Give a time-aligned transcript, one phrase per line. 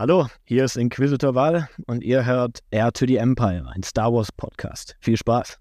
[0.00, 4.30] Hallo, hier ist Inquisitor Val und ihr hört Air to the Empire, ein Star Wars
[4.30, 4.96] Podcast.
[5.00, 5.58] Viel Spaß.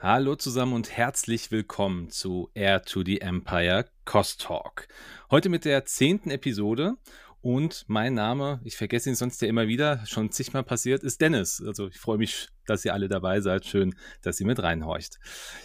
[0.00, 4.88] Hallo zusammen und herzlich willkommen zu Air to the Empire Cost Talk.
[5.30, 6.94] Heute mit der zehnten Episode
[7.40, 11.62] und mein Name, ich vergesse ihn sonst ja immer wieder, schon zigmal passiert, ist Dennis.
[11.64, 13.64] Also ich freue mich, dass ihr alle dabei seid.
[13.64, 15.18] Schön, dass ihr mit reinhorcht.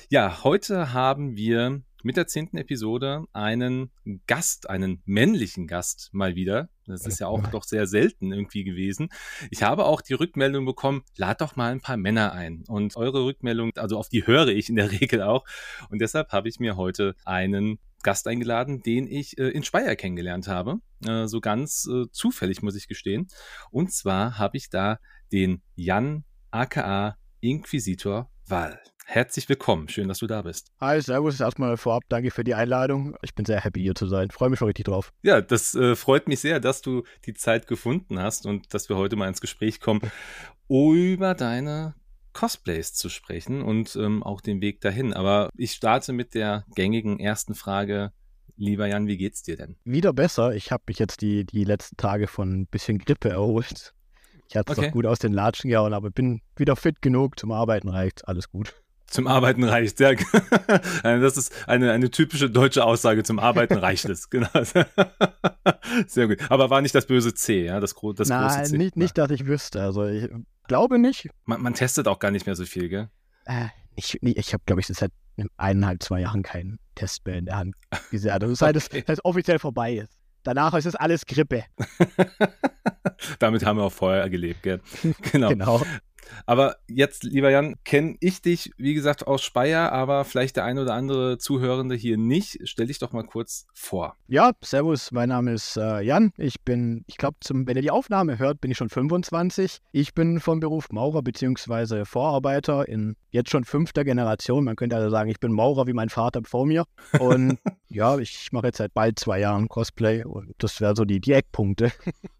[0.09, 3.89] Ja, heute haben wir mit der zehnten Episode einen
[4.27, 6.69] Gast, einen männlichen Gast mal wieder.
[6.85, 9.09] Das ist ja auch doch sehr selten irgendwie gewesen.
[9.49, 12.65] Ich habe auch die Rückmeldung bekommen, lad doch mal ein paar Männer ein.
[12.67, 15.45] Und eure Rückmeldung, also auf die höre ich in der Regel auch.
[15.89, 20.47] Und deshalb habe ich mir heute einen Gast eingeladen, den ich äh, in Speyer kennengelernt
[20.47, 20.77] habe.
[21.05, 23.27] Äh, so ganz äh, zufällig, muss ich gestehen.
[23.71, 24.99] Und zwar habe ich da
[25.31, 28.79] den Jan aka Inquisitor Wall.
[29.05, 30.71] Herzlich willkommen, schön, dass du da bist.
[30.79, 33.15] Hi, servus, erstmal vorab, danke für die Einladung.
[33.21, 35.11] Ich bin sehr happy hier zu sein, freue mich schon richtig drauf.
[35.23, 38.95] Ja, das äh, freut mich sehr, dass du die Zeit gefunden hast und dass wir
[38.95, 40.01] heute mal ins Gespräch kommen
[40.69, 41.95] über deine
[42.33, 45.13] Cosplays zu sprechen und ähm, auch den Weg dahin.
[45.13, 48.11] Aber ich starte mit der gängigen ersten Frage.
[48.55, 49.77] Lieber Jan, wie geht's dir denn?
[49.83, 50.53] Wieder besser.
[50.55, 53.93] Ich habe mich jetzt die, die letzten Tage von ein bisschen Grippe erholt.
[54.49, 54.87] Ich hatte es okay.
[54.87, 57.39] noch gut aus den Latschen gehauen, aber bin wieder fit genug.
[57.39, 58.27] Zum Arbeiten reicht.
[58.27, 58.82] Alles gut.
[59.13, 60.13] Zum Arbeiten reicht, ja.
[61.03, 63.21] Das ist eine, eine typische deutsche Aussage.
[63.21, 64.49] Zum Arbeiten reicht es, genau.
[66.07, 66.39] Sehr gut.
[66.49, 68.77] Aber war nicht das böse C, ja, das, das Nein, große C.
[68.77, 69.83] Nicht, nicht, dass ich wüsste.
[69.83, 70.27] Also ich
[70.67, 71.29] glaube nicht.
[71.45, 73.09] Man, man testet auch gar nicht mehr so viel, gell?
[73.45, 75.11] Äh, ich ich habe, glaube ich, seit
[75.57, 77.75] eineinhalb, zwei Jahren keinen Test mehr in der Hand
[78.09, 78.31] gesehen.
[78.31, 79.03] Also seit okay.
[79.05, 80.17] es offiziell vorbei ist.
[80.41, 81.65] Danach ist es alles Grippe.
[83.37, 84.81] Damit haben wir auch vorher gelebt, gell?
[85.31, 85.49] Genau.
[85.49, 85.81] genau.
[86.45, 90.77] Aber jetzt, lieber Jan, kenne ich dich, wie gesagt, aus Speyer, aber vielleicht der ein
[90.77, 92.59] oder andere Zuhörende hier nicht.
[92.63, 94.15] Stell dich doch mal kurz vor.
[94.27, 96.31] Ja, servus, mein Name ist äh, Jan.
[96.37, 99.79] Ich bin, ich glaube, wenn ihr die Aufnahme hört, bin ich schon 25.
[99.91, 102.05] Ich bin vom Beruf Maurer bzw.
[102.05, 104.63] Vorarbeiter in jetzt schon fünfter Generation.
[104.63, 106.85] Man könnte also sagen, ich bin Maurer wie mein Vater vor mir.
[107.19, 107.57] Und
[107.89, 111.33] ja, ich mache jetzt seit bald zwei Jahren Cosplay und das wäre so die, die
[111.33, 111.91] Eckpunkte.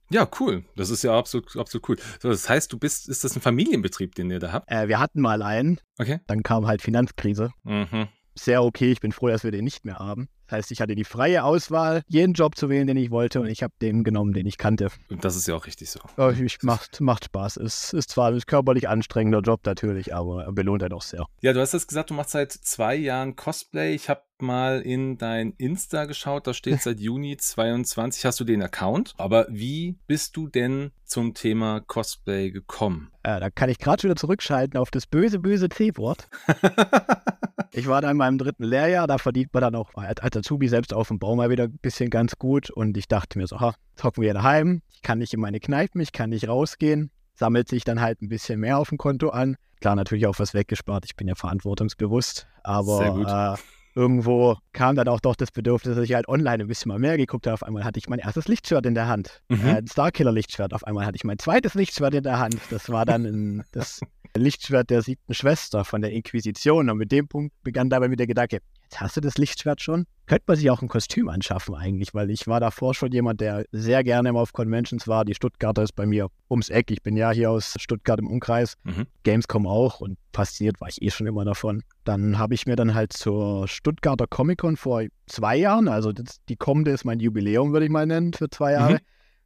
[0.10, 0.64] Ja, cool.
[0.76, 1.98] Das ist ja absolut, absolut cool.
[2.22, 4.72] So, das heißt, du bist, ist das ein Familienbetrieb, den ihr da habt?
[4.72, 5.80] Äh, wir hatten mal einen.
[5.98, 6.20] Okay.
[6.28, 7.52] Dann kam halt Finanzkrise.
[7.64, 8.08] Mhm.
[8.36, 8.92] Sehr okay.
[8.92, 10.28] Ich bin froh, dass wir den nicht mehr haben.
[10.48, 13.48] Das heißt, ich hatte die freie Auswahl, jeden Job zu wählen, den ich wollte, und
[13.48, 14.90] ich habe den genommen, den ich kannte.
[15.10, 16.00] Und das ist ja auch richtig so.
[16.44, 17.58] Ich, macht, macht Spaß.
[17.58, 21.26] Es ist zwar ein körperlich anstrengender Job natürlich, aber er belohnt einen auch sehr.
[21.42, 23.94] Ja, du hast jetzt gesagt, du machst seit zwei Jahren Cosplay.
[23.94, 28.62] Ich habe mal in dein Insta geschaut, da steht seit Juni 22 hast du den
[28.62, 29.14] Account.
[29.18, 33.12] Aber wie bist du denn zum Thema Cosplay gekommen?
[33.26, 36.28] Ja, da kann ich gerade wieder zurückschalten auf das böse, böse C-Wort.
[37.72, 40.94] ich war da in meinem dritten Lehrjahr, da verdient man dann auch als Azubi selbst
[40.94, 42.70] auf dem Bau mal wieder ein bisschen ganz gut.
[42.70, 46.02] Und ich dachte mir so, ha, hocken wir daheim, ich kann nicht in meine Kneipen,
[46.02, 47.12] ich kann nicht rausgehen.
[47.36, 49.56] Sammelt sich dann halt ein bisschen mehr auf dem Konto an.
[49.82, 52.48] Klar, natürlich auch was weggespart, ich bin ja verantwortungsbewusst.
[52.64, 56.90] Aber äh, irgendwo kam dann auch doch das Bedürfnis, dass ich halt online ein bisschen
[56.90, 57.56] mal mehr geguckt habe.
[57.56, 59.42] Auf einmal hatte ich mein erstes Lichtschwert in der Hand.
[59.50, 59.66] Mhm.
[59.66, 60.74] Äh, ein Starkiller-Lichtschwert.
[60.74, 62.60] Auf einmal hatte ich mein zweites Lichtschwert in der Hand.
[62.70, 64.00] Das war dann ein, das
[64.36, 66.90] Lichtschwert der siebten Schwester von der Inquisition.
[66.90, 70.06] Und mit dem Punkt begann dabei mit der Gedanke, jetzt hast du das Lichtschwert schon?
[70.26, 73.66] Könnte man sich auch ein Kostüm anschaffen eigentlich, weil ich war davor schon jemand, der
[73.72, 75.26] sehr gerne immer auf Conventions war.
[75.26, 76.92] Die Stuttgarter ist bei mir ums Eck.
[76.92, 78.76] Ich bin ja hier aus Stuttgart im Umkreis.
[78.84, 79.06] Mhm.
[79.24, 81.84] Gamescom auch und fasziniert war ich eh schon immer davon.
[82.06, 86.56] Dann habe ich mir dann halt zur Stuttgarter Comic-Con vor zwei Jahren, also das, die
[86.56, 89.00] kommende ist mein Jubiläum, würde ich mal nennen, für zwei Jahre, mhm.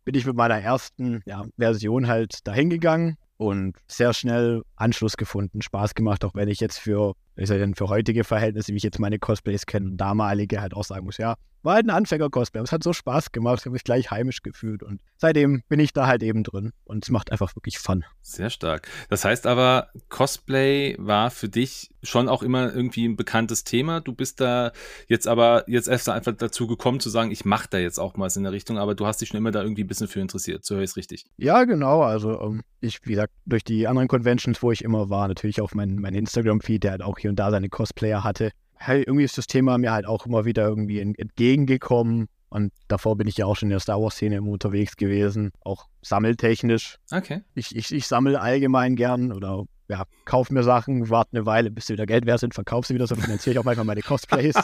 [0.05, 5.61] bin ich mit meiner ersten ja, Version halt dahin gegangen und sehr schnell Anschluss gefunden,
[5.61, 8.83] Spaß gemacht, auch wenn ich jetzt für, ich sag denn, für heutige Verhältnisse, wie ich
[8.83, 12.65] jetzt meine Cosplays kenne, damalige halt auch sagen muss, ja, war halt ein Anfänger-Cosplay, aber
[12.65, 15.91] es hat so Spaß gemacht, ich habe mich gleich heimisch gefühlt und seitdem bin ich
[15.91, 18.05] da halt eben drin und es macht einfach wirklich Fun.
[18.21, 18.87] Sehr stark.
[19.09, 23.99] Das heißt aber, Cosplay war für dich schon auch immer irgendwie ein bekanntes Thema.
[23.99, 24.72] Du bist da
[25.07, 28.28] jetzt aber jetzt erst einfach dazu gekommen zu sagen, ich mache da jetzt auch mal
[28.28, 30.19] was in der Richtung, aber du hast dich schon immer da irgendwie ein bisschen für
[30.19, 30.66] interessiert.
[30.66, 31.25] So höre ich es richtig.
[31.37, 32.02] Ja, genau.
[32.02, 35.75] Also ähm, ich, wie gesagt, durch die anderen Conventions, wo ich immer war, natürlich auf
[35.75, 39.37] mein, mein Instagram-Feed, der halt auch hier und da seine Cosplayer hatte, hey, irgendwie ist
[39.37, 42.28] das Thema mir halt auch immer wieder irgendwie entgegengekommen.
[42.49, 46.97] Und davor bin ich ja auch schon in der Star Wars-Szene unterwegs gewesen, auch sammeltechnisch.
[47.11, 47.41] Okay.
[47.55, 51.87] Ich, ich, ich sammle allgemein gern oder ja, kauf mir Sachen, warte eine Weile, bis
[51.87, 54.55] sie wieder Geld wert sind, verkaufe sie wieder, so finanziere ich auch manchmal meine Cosplays.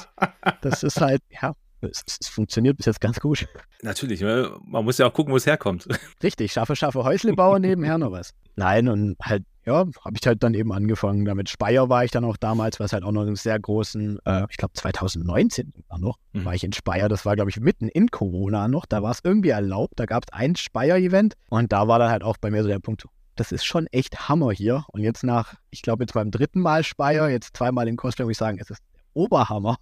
[0.62, 3.48] das ist halt, ja, es, es funktioniert bis jetzt ganz gut.
[3.82, 4.52] Natürlich, ne?
[4.66, 5.88] man muss ja auch gucken, wo es herkommt.
[6.24, 8.34] Richtig, schaffe, schaffe, Häusle bauen nebenher noch was.
[8.56, 11.26] Nein, und halt, ja, habe ich halt dann eben angefangen.
[11.26, 14.46] Damit Speyer war ich dann auch damals, was halt auch noch einen sehr großen, äh,
[14.50, 16.46] ich glaube 2019 war noch, mhm.
[16.46, 17.10] war ich in Speyer.
[17.10, 18.86] Das war, glaube ich, mitten in Corona noch.
[18.86, 19.94] Da war es irgendwie erlaubt.
[19.98, 22.80] Da gab es ein Speyer-Event und da war dann halt auch bei mir so der
[22.80, 23.06] Punkt,
[23.36, 24.86] das ist schon echt Hammer hier.
[24.92, 28.34] Und jetzt nach, ich glaube, jetzt beim dritten Mal Speyer, jetzt zweimal in Cosplay, muss
[28.34, 29.78] ich sagen, es ist der Oberhammer.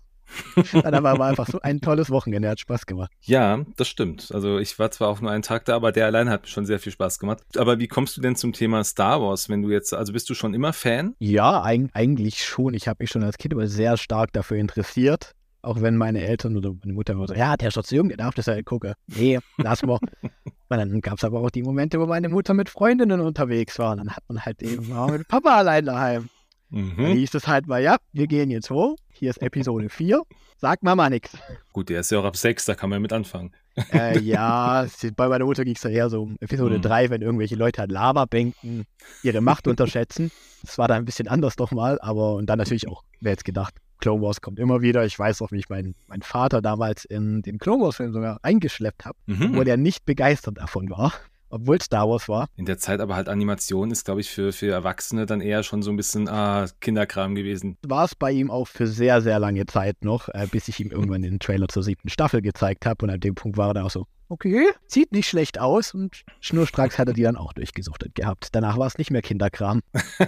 [0.74, 3.12] Dann war einfach so ein tolles Wochenende, hat Spaß gemacht.
[3.22, 4.31] Ja, das stimmt.
[4.33, 6.80] Also ich war zwar auch nur einen Tag da, aber der allein hat schon sehr
[6.80, 7.39] viel Spaß gemacht.
[7.57, 10.33] Aber wie kommst du denn zum Thema Star Wars, wenn du jetzt, also bist du
[10.33, 11.16] schon immer Fan?
[11.19, 12.74] Ja, eigentlich schon.
[12.74, 15.33] Ich habe mich schon als Kind aber sehr stark dafür interessiert.
[15.63, 18.07] Auch wenn meine Eltern oder meine Mutter immer so, ja, der ist doch zu jung,
[18.07, 18.94] der darf das halt gucken.
[19.07, 20.00] Nee, lass mal.
[20.24, 23.92] Und dann gab es aber auch die Momente, wo meine Mutter mit Freundinnen unterwegs war.
[23.92, 26.30] Und dann hat man halt eben auch mit Papa allein daheim.
[26.71, 26.95] Mhm.
[26.97, 28.95] Dann hieß es halt mal, ja, wir gehen jetzt hoch.
[29.12, 30.23] Hier ist Episode 4.
[30.57, 31.38] Sagt Mama nichts.
[31.73, 33.51] Gut, der ist ja auch ab 6, da kann man ja mit anfangen.
[33.91, 34.85] Äh, ja,
[35.15, 36.81] bei meiner Mutter ging es ja eher so um Episode mhm.
[36.81, 38.85] 3, wenn irgendwelche Leute halt Lava-Bänken
[39.23, 40.31] ihre Macht unterschätzen.
[40.63, 43.45] Das war da ein bisschen anders doch mal, aber und dann natürlich auch, wer jetzt
[43.45, 45.06] gedacht, Clone Wars kommt immer wieder.
[45.06, 49.06] Ich weiß auch, wie ich meinen mein Vater damals in den Clone Wars-Film sogar eingeschleppt
[49.06, 49.56] habe, mhm.
[49.56, 51.13] wo der nicht begeistert davon war
[51.51, 52.48] obwohl Star Wars war.
[52.56, 55.81] In der Zeit aber halt Animation ist, glaube ich, für, für Erwachsene dann eher schon
[55.81, 57.77] so ein bisschen ah, Kinderkram gewesen.
[57.86, 60.92] War es bei ihm auch für sehr, sehr lange Zeit noch, äh, bis ich ihm
[60.92, 63.06] irgendwann den Trailer zur siebten Staffel gezeigt habe.
[63.06, 65.94] Und an dem Punkt war er dann auch so, okay, sieht nicht schlecht aus.
[65.94, 68.50] Und schnurstracks hat er die dann auch durchgesuchtet gehabt.
[68.54, 69.81] Danach war es nicht mehr Kinderkram.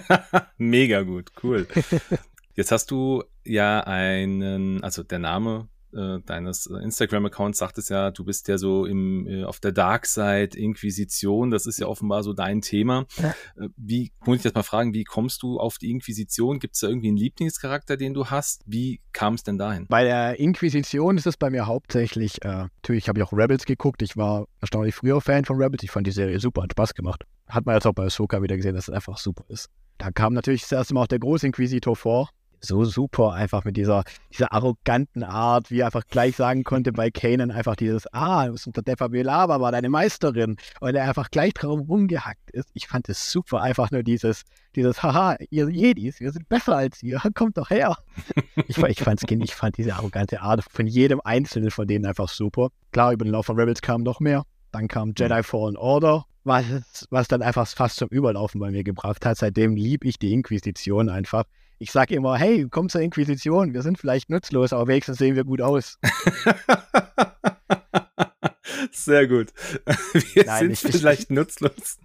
[0.57, 1.67] Mega gut, cool.
[2.55, 8.11] Jetzt hast du ja einen, also der Name äh, deines äh, Instagram-Accounts sagt es ja,
[8.11, 12.23] du bist ja so im, äh, auf der Dark Side, Inquisition, das ist ja offenbar
[12.23, 13.05] so dein Thema.
[13.17, 13.29] Ja.
[13.55, 16.59] Äh, wie, muss ich jetzt mal fragen, wie kommst du auf die Inquisition?
[16.59, 18.63] Gibt es da irgendwie einen Lieblingscharakter, den du hast?
[18.65, 19.87] Wie kam es denn dahin?
[19.87, 24.01] Bei der Inquisition ist es bei mir hauptsächlich, äh, natürlich habe ich auch Rebels geguckt,
[24.01, 27.23] ich war erstaunlich früher Fan von Rebels, ich fand die Serie super, hat Spaß gemacht.
[27.47, 29.69] Hat man jetzt auch bei Ahsoka wieder gesehen, dass es einfach super ist.
[29.97, 32.29] Da kam natürlich das erste Mal auch der Großinquisitor vor,
[32.63, 37.11] so super, einfach mit dieser, dieser arroganten Art, wie er einfach gleich sagen konnte bei
[37.11, 41.29] Kanan einfach dieses, ah, du bist unter Defa Belava, war deine Meisterin und er einfach
[41.29, 42.69] gleich drauf rumgehackt ist.
[42.73, 44.43] Ich fand es super, einfach nur dieses,
[44.75, 47.97] dieses, haha, ihr Jedis, wir sind besser als ihr, kommt doch her.
[48.67, 52.69] ich, ich fand's ich fand diese arrogante Art von jedem Einzelnen von denen einfach super.
[52.91, 54.43] Klar, über den Lauf von Rebels kam noch mehr.
[54.71, 55.15] Dann kam mhm.
[55.17, 59.37] Jedi Fallen Order, was, was dann einfach fast zum Überlaufen bei mir gebracht hat.
[59.37, 61.43] Seitdem liebe ich die Inquisition einfach.
[61.83, 65.43] Ich sage immer, hey, komm zur Inquisition, wir sind vielleicht nutzlos, aber wenigstens sehen wir
[65.43, 65.99] gut aus.
[68.93, 69.49] Sehr gut.
[70.33, 71.99] Wir Nein, sind ich, vielleicht ich, nutzlos.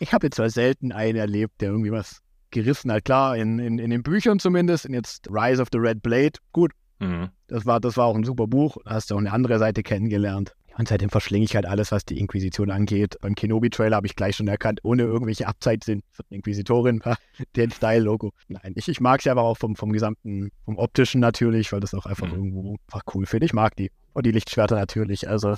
[0.00, 2.20] Ich habe jetzt zwar selten einen erlebt, der irgendwie was
[2.50, 3.06] gerissen hat.
[3.06, 6.72] Klar, in, in, in den Büchern zumindest, in jetzt Rise of the Red Blade, gut.
[6.98, 7.30] Mhm.
[7.46, 8.76] Das, war, das war auch ein super Buch.
[8.84, 10.54] Hast du auch eine andere Seite kennengelernt.
[10.76, 13.16] Und seitdem verschlinge ich halt alles, was die Inquisition angeht.
[13.20, 15.94] Beim Kenobi-Trailer habe ich gleich schon erkannt, ohne irgendwelche für
[16.30, 17.00] die Inquisitorin,
[17.56, 18.32] den Style-Logo.
[18.48, 21.94] Nein, ich, ich mag sie aber auch vom, vom gesamten, vom optischen natürlich, weil das
[21.94, 22.34] auch einfach mhm.
[22.34, 23.46] irgendwo einfach cool finde.
[23.46, 23.90] Ich mag die.
[24.12, 25.28] Und die Lichtschwerter natürlich.
[25.28, 25.54] Also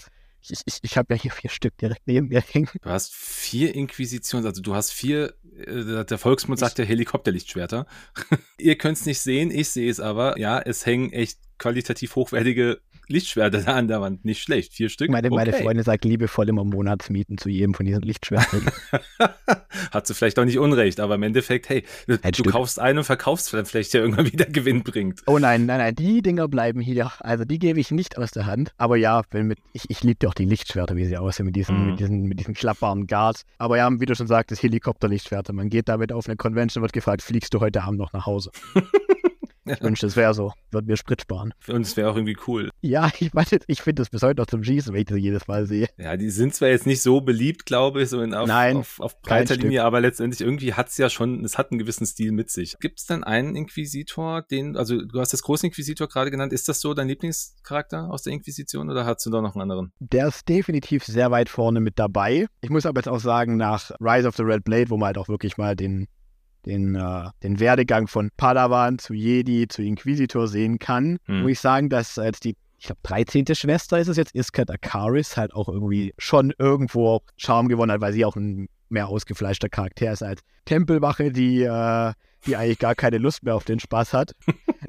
[0.49, 2.69] ich, ich, ich habe ja hier vier Stück direkt neben mir hängen.
[2.83, 7.87] Du hast vier Inquisitions, also du hast vier, äh, der Volksmund sagt ja Helikopterlichtschwerter.
[8.59, 10.39] Ihr könnt es nicht sehen, ich sehe es aber.
[10.39, 14.25] Ja, es hängen echt qualitativ hochwertige Lichtschwerter da an der Wand.
[14.25, 14.75] Nicht schlecht.
[14.75, 15.11] Vier Stück.
[15.11, 15.37] Meine, okay.
[15.37, 18.63] meine Freundin sagt liebevoll immer Monatsmieten zu jedem von diesen Lichtschwertern.
[19.91, 23.05] Hat sie vielleicht auch nicht unrecht, aber im Endeffekt, hey, du, du kaufst einen und
[23.05, 25.23] verkaufst vielleicht ja irgendwann wieder Gewinn bringt.
[25.27, 27.13] Oh nein, nein, nein, die Dinger bleiben hier.
[27.21, 28.73] Also die gebe ich nicht aus der Hand.
[28.77, 31.91] Aber ja, mit, ich, ich liebe auch die Lichtschwerter, wie sie aussehen, mit diesen, mhm.
[31.91, 33.45] mit diesen, mit diesen klappbaren Guards.
[33.59, 35.53] Aber ja, wie du schon sagtest, Helikopterlichtschwerter.
[35.53, 38.51] Man geht damit auf eine Convention, wird gefragt, fliegst du heute Abend noch nach Hause?
[39.67, 40.53] Ich wünschte, es wäre so.
[40.71, 41.53] Würde mir Sprit sparen.
[41.69, 42.71] Und es wäre auch irgendwie cool.
[42.81, 45.49] Ja, ich meine, ich finde das bis heute noch zum Schießen, wenn ich das jedes
[45.49, 45.89] Mal sehe.
[45.99, 49.01] Ja, die sind zwar jetzt nicht so beliebt, glaube ich, so in, auf, Nein, auf,
[49.01, 52.33] auf breiter Linie, aber letztendlich irgendwie hat es ja schon, es hat einen gewissen Stil
[52.33, 52.77] mit sich.
[52.81, 56.81] Gibt es denn einen Inquisitor, den, also du hast das Großinquisitor gerade genannt, ist das
[56.81, 59.93] so dein Lieblingscharakter aus der Inquisition oder hast du da noch einen anderen?
[59.99, 62.47] Der ist definitiv sehr weit vorne mit dabei.
[62.61, 65.19] Ich muss aber jetzt auch sagen, nach Rise of the Red Blade, wo man halt
[65.19, 66.07] auch wirklich mal den
[66.67, 71.43] den, äh, den Werdegang von Padawan zu Jedi zu Inquisitor sehen kann, hm.
[71.43, 73.47] muss ich sagen, dass als die ich glaube, 13.
[73.55, 78.13] Schwester ist es jetzt, Iskat Akaris, halt auch irgendwie schon irgendwo Charme gewonnen hat, weil
[78.13, 82.13] sie auch ein mehr ausgefleischter Charakter ist als Tempelwache, die, äh,
[82.47, 84.33] die eigentlich gar keine Lust mehr auf den Spaß hat,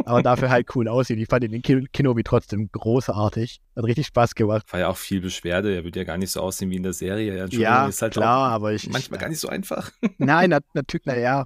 [0.06, 1.20] aber dafür halt cool aussieht.
[1.20, 3.60] Ich fand den Kino wie trotzdem großartig.
[3.76, 4.72] Hat richtig Spaß gemacht.
[4.72, 5.76] War ja auch viel Beschwerde.
[5.76, 7.48] Er wird ja gar nicht so aussehen wie in der Serie.
[7.52, 8.90] Ja, ist halt klar, aber ich.
[8.90, 9.92] Manchmal ich, gar nicht so einfach.
[10.18, 11.46] Nein, natürlich, naja,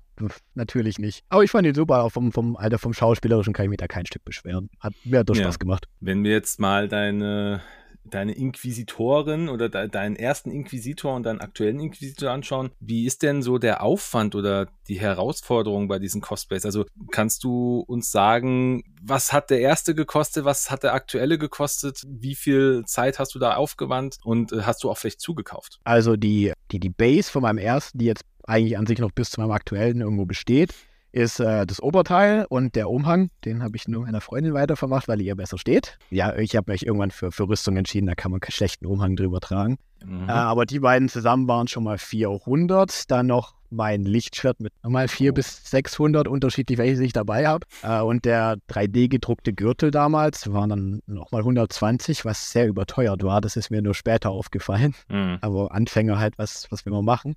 [0.54, 1.24] natürlich nicht.
[1.30, 2.04] Aber ich fand ihn super.
[2.04, 4.70] Auch vom, vom Alter, vom Schauspielerischen kann ich mich da kein Stück beschweren.
[4.80, 5.60] Hat mir hat doch Spaß ja.
[5.60, 5.88] gemacht.
[6.00, 7.62] Wenn wir jetzt mal deine
[8.04, 13.42] deine Inquisitorin oder de deinen ersten Inquisitor und deinen aktuellen Inquisitor anschauen, wie ist denn
[13.42, 16.66] so der Aufwand oder die Herausforderung bei diesen Cosplays?
[16.66, 22.04] Also kannst du uns sagen, was hat der erste gekostet, was hat der aktuelle gekostet,
[22.08, 25.80] wie viel Zeit hast du da aufgewandt und äh, hast du auch vielleicht zugekauft?
[25.84, 29.30] Also die, die, die Base von meinem ersten, die jetzt eigentlich an sich noch bis
[29.32, 30.74] zu meinem aktuellen irgendwo besteht,
[31.12, 33.30] ist äh, das Oberteil und der Umhang.
[33.46, 35.98] Den habe ich nur meiner Freundin weitervermacht, weil ihr besser steht.
[36.10, 39.16] Ja, ich habe mich irgendwann für, für Rüstung entschieden, da kann man keinen schlechten Umhang
[39.16, 39.78] drüber tragen.
[40.06, 40.30] Mhm.
[40.30, 43.10] Äh, aber die beiden zusammen waren schon mal 400.
[43.12, 45.36] Dann noch mein Lichtschwert mit nochmal 400 oh.
[45.36, 47.66] bis 600 unterschiedlich, welche ich dabei habe.
[47.84, 53.42] Äh, und der 3D-gedruckte Gürtel damals waren dann nochmal 120, was sehr überteuert war.
[53.42, 54.94] Das ist mir nur später aufgefallen.
[55.10, 55.38] Mhm.
[55.42, 57.36] Aber Anfänger halt, was, was will man machen?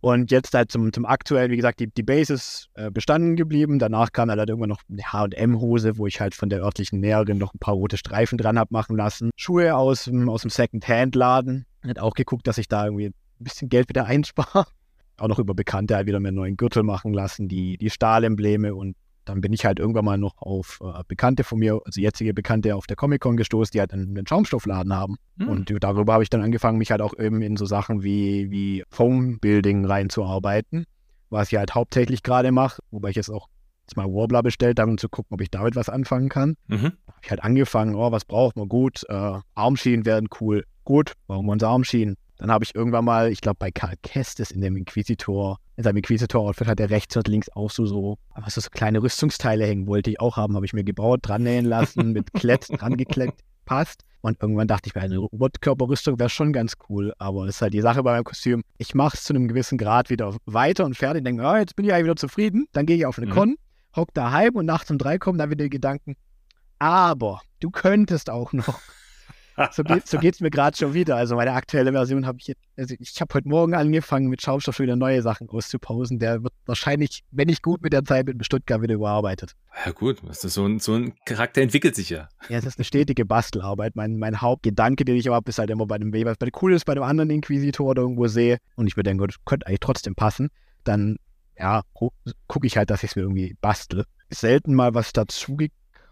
[0.00, 3.80] Und jetzt halt zum, zum aktuellen, wie gesagt, die, die Base ist äh, bestanden geblieben.
[3.80, 7.52] Danach kam halt irgendwann noch eine HM-Hose, wo ich halt von der örtlichen Näherin noch
[7.52, 9.30] ein paar rote Streifen dran habe machen lassen.
[9.36, 11.66] Schuhe aus, aus dem Second-Hand-Laden.
[11.86, 14.66] Hat auch geguckt, dass ich da irgendwie ein bisschen Geld wieder einspare.
[15.16, 18.76] Auch noch über Bekannte halt wieder mir einen neuen Gürtel machen lassen, die, die Stahlembleme
[18.76, 18.94] und
[19.28, 22.74] dann bin ich halt irgendwann mal noch auf äh, Bekannte von mir, also jetzige Bekannte
[22.74, 25.16] auf der Comic-Con gestoßen, die halt einen, einen Schaumstoffladen haben.
[25.36, 25.48] Mhm.
[25.48, 28.84] Und darüber habe ich dann angefangen, mich halt auch eben in so Sachen wie, wie
[28.90, 30.86] Foam-Building reinzuarbeiten,
[31.30, 33.48] was ich halt hauptsächlich gerade mache, wobei ich jetzt auch
[33.82, 36.56] jetzt mal Warbler bestellt habe, um zu gucken, ob ich damit was anfangen kann.
[36.66, 36.84] Mhm.
[36.84, 38.68] habe ich halt angefangen, oh, was braucht man?
[38.68, 40.64] Gut, äh, Armschienen werden cool.
[40.84, 42.16] Gut, brauchen wir uns Armschienen.
[42.38, 45.96] Dann habe ich irgendwann mal, ich glaube bei Karl Kestis in dem Inquisitor, in seinem
[45.96, 50.10] Inquisitor-Outfit hat er rechts und links auch so, so, was so kleine Rüstungsteile hängen, wollte
[50.10, 54.04] ich auch haben, habe ich mir gebaut, dran nähen lassen, mit Klett dran gekleckt, passt.
[54.20, 57.74] Und irgendwann dachte ich mir, eine Robotkörperrüstung wäre schon ganz cool, aber das ist halt
[57.74, 58.62] die Sache bei meinem Kostüm.
[58.78, 61.86] Ich mache es zu einem gewissen Grad wieder weiter und fertig, denke, oh, jetzt bin
[61.86, 62.66] ich eigentlich wieder zufrieden.
[62.72, 63.30] Dann gehe ich auf eine mhm.
[63.30, 63.56] Con,
[63.94, 66.16] hock daheim und nachts um drei kommen dann wieder die Gedanken,
[66.78, 68.80] aber du könntest auch noch
[69.72, 71.16] so geht es so mir gerade schon wieder.
[71.16, 74.76] Also meine aktuelle Version habe ich jetzt, also ich habe heute Morgen angefangen mit Schaumstoff
[74.76, 76.18] schon wieder neue Sachen auszupausen.
[76.18, 79.52] Der wird wahrscheinlich, wenn nicht gut mit der Zeit mit Stuttgart wieder überarbeitet.
[79.84, 82.28] Ja gut, das so, ein, so ein Charakter entwickelt sich ja.
[82.48, 83.96] Ja, es ist eine stetige Bastelarbeit.
[83.96, 86.52] Mein, mein Hauptgedanke, den ich aber habe, ist halt immer bei dem Weber, bei dem
[86.62, 89.66] cool ist, bei dem anderen Inquisitor oder irgendwo sehe und ich mir denke, das könnte
[89.66, 90.50] eigentlich trotzdem passen,
[90.84, 91.18] dann
[91.58, 94.04] ja, gucke ich halt, dass ich es mir irgendwie bastle.
[94.30, 95.56] Selten mal was dazu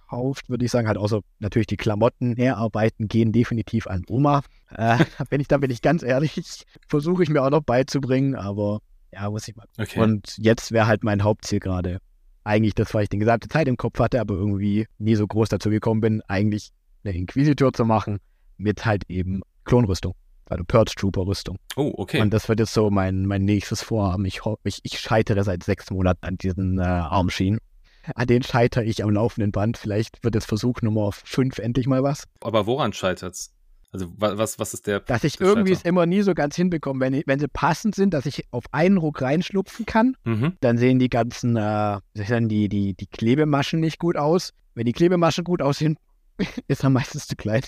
[0.06, 0.88] gekauft, würde ich sagen.
[0.88, 4.42] Halt außer natürlich die Klamotten herarbeiten gehen definitiv an Oma.
[4.70, 4.98] Äh,
[5.30, 8.80] wenn ich, da bin ich ganz ehrlich, versuche ich mir auch noch beizubringen, aber
[9.12, 9.66] ja, muss ich mal.
[9.78, 10.00] Okay.
[10.00, 11.98] Und jetzt wäre halt mein Hauptziel gerade.
[12.44, 15.48] Eigentlich das, was ich die gesamte Zeit im Kopf hatte, aber irgendwie nie so groß
[15.48, 16.70] dazu gekommen bin, eigentlich
[17.02, 18.18] eine Inquisitor zu machen
[18.56, 20.14] mit halt eben Klonrüstung.
[20.48, 21.58] Also Purge Trooper Rüstung.
[21.74, 22.20] Oh, okay.
[22.20, 24.24] Und das wird jetzt so mein, mein nächstes Vorhaben.
[24.26, 27.58] Ich, ich, ich scheitere seit sechs Monaten an diesen äh, Armschienen
[28.14, 29.78] an den scheitere ich am laufenden Band.
[29.78, 32.24] Vielleicht wird es Versuch Nummer 5 endlich mal was.
[32.40, 33.52] Aber woran scheitert's?
[33.92, 35.00] Also was, was ist der.
[35.00, 38.26] Dass ich irgendwie es immer nie so ganz hinbekomme, wenn, wenn sie passend sind, dass
[38.26, 40.52] ich auf einen Ruck reinschlupfen kann, mhm.
[40.60, 44.52] dann sehen die ganzen, äh, die, die, die Klebemaschen nicht gut aus.
[44.74, 45.96] Wenn die Klebemaschen gut aussehen,
[46.68, 47.62] ist er meistens zu klein.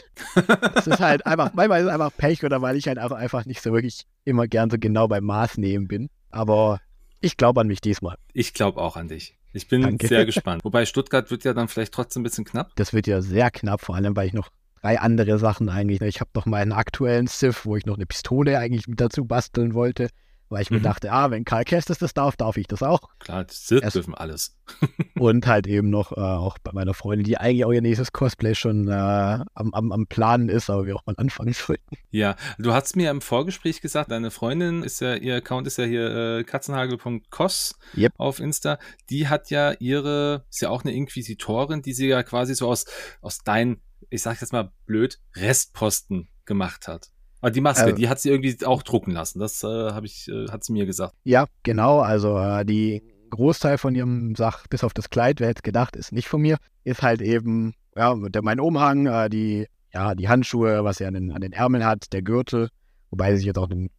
[0.75, 3.47] das ist halt einfach, manchmal ist es einfach Pech oder weil ich halt einfach, einfach
[3.47, 6.11] nicht so wirklich immer gern so genau beim Maß nehmen bin.
[6.31, 6.81] Aber
[7.21, 8.17] ich glaube an mich diesmal.
[8.35, 9.38] Ich glaube auch an dich.
[9.53, 10.07] Ich bin Danke.
[10.09, 10.65] sehr gespannt.
[10.65, 12.71] Wobei Stuttgart wird ja dann vielleicht trotzdem ein bisschen knapp.
[12.77, 14.51] Das wird ja sehr knapp, vor allem, weil ich noch
[14.81, 16.01] drei andere Sachen eigentlich.
[16.03, 19.75] Ich habe noch meinen aktuellen Civ, wo ich noch eine Pistole eigentlich mit dazu basteln
[19.75, 20.09] wollte
[20.49, 20.79] weil ich mhm.
[20.79, 23.01] mir dachte, ah, wenn Karl Kestis das darf, darf ich das auch.
[23.19, 24.57] Klar, Sith dürfen alles.
[25.19, 28.55] und halt eben noch äh, auch bei meiner Freundin, die eigentlich auch ihr nächstes Cosplay
[28.55, 31.97] schon äh, am, am, am Planen ist, aber wir auch mal anfangen sollten.
[32.11, 35.85] Ja, du hast mir im Vorgespräch gesagt, deine Freundin ist ja, ihr Account ist ja
[35.85, 38.13] hier äh, katzenhagel.kos yep.
[38.17, 38.79] auf Insta.
[39.11, 42.87] Die hat ja ihre, ist ja auch eine Inquisitorin, die sie ja quasi so aus,
[43.21, 47.11] aus deinen, ich sag jetzt mal blöd, Restposten gemacht hat.
[47.41, 49.39] Aber die Maske, äh, die hat sie irgendwie auch drucken lassen.
[49.39, 51.15] Das äh, habe ich, äh, hat sie mir gesagt.
[51.25, 52.01] Ja, genau.
[52.01, 56.13] Also äh, die Großteil von ihrem Sach, bis auf das Kleid, wer hätte gedacht, ist
[56.13, 60.85] nicht von mir, ist halt eben, ja, der, mein Umhang, äh, die, ja, die Handschuhe,
[60.85, 62.71] was sie an den, an den Ärmeln hat, der Gürtel,
[63.11, 63.91] wobei sie sich jetzt auch den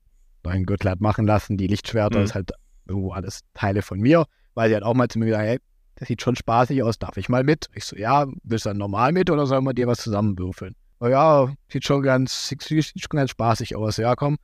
[0.44, 2.26] neuen Gürtel hat machen lassen, die Lichtschwerter, mhm.
[2.26, 2.52] ist halt
[2.88, 5.60] irgendwo alles Teile von mir, weil sie hat auch mal zu mir gesagt, hey,
[5.96, 7.68] das sieht schon spaßig aus, darf ich mal mit?
[7.74, 10.76] Ich so, ja, willst du dann normal mit oder sollen wir dir was zusammenwürfeln?
[11.00, 13.98] Oh ja, sieht schon ganz, sieht schon ganz spaßig aus.
[13.98, 14.38] Ja, komm,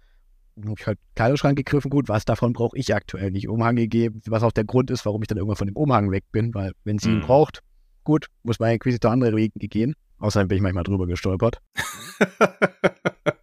[0.55, 3.47] Dann habe ich halt Kleiderschrank gegriffen, gut, was davon brauche ich aktuell nicht.
[3.49, 6.23] Umhang gegeben, was auch der Grund ist, warum ich dann irgendwann von dem Umhang weg
[6.31, 7.21] bin, weil wenn sie ihn Mhm.
[7.21, 7.59] braucht,
[8.03, 9.95] gut, muss mein Inquisitor andere Wege gehen.
[10.19, 11.59] Außerdem bin ich manchmal drüber gestolpert.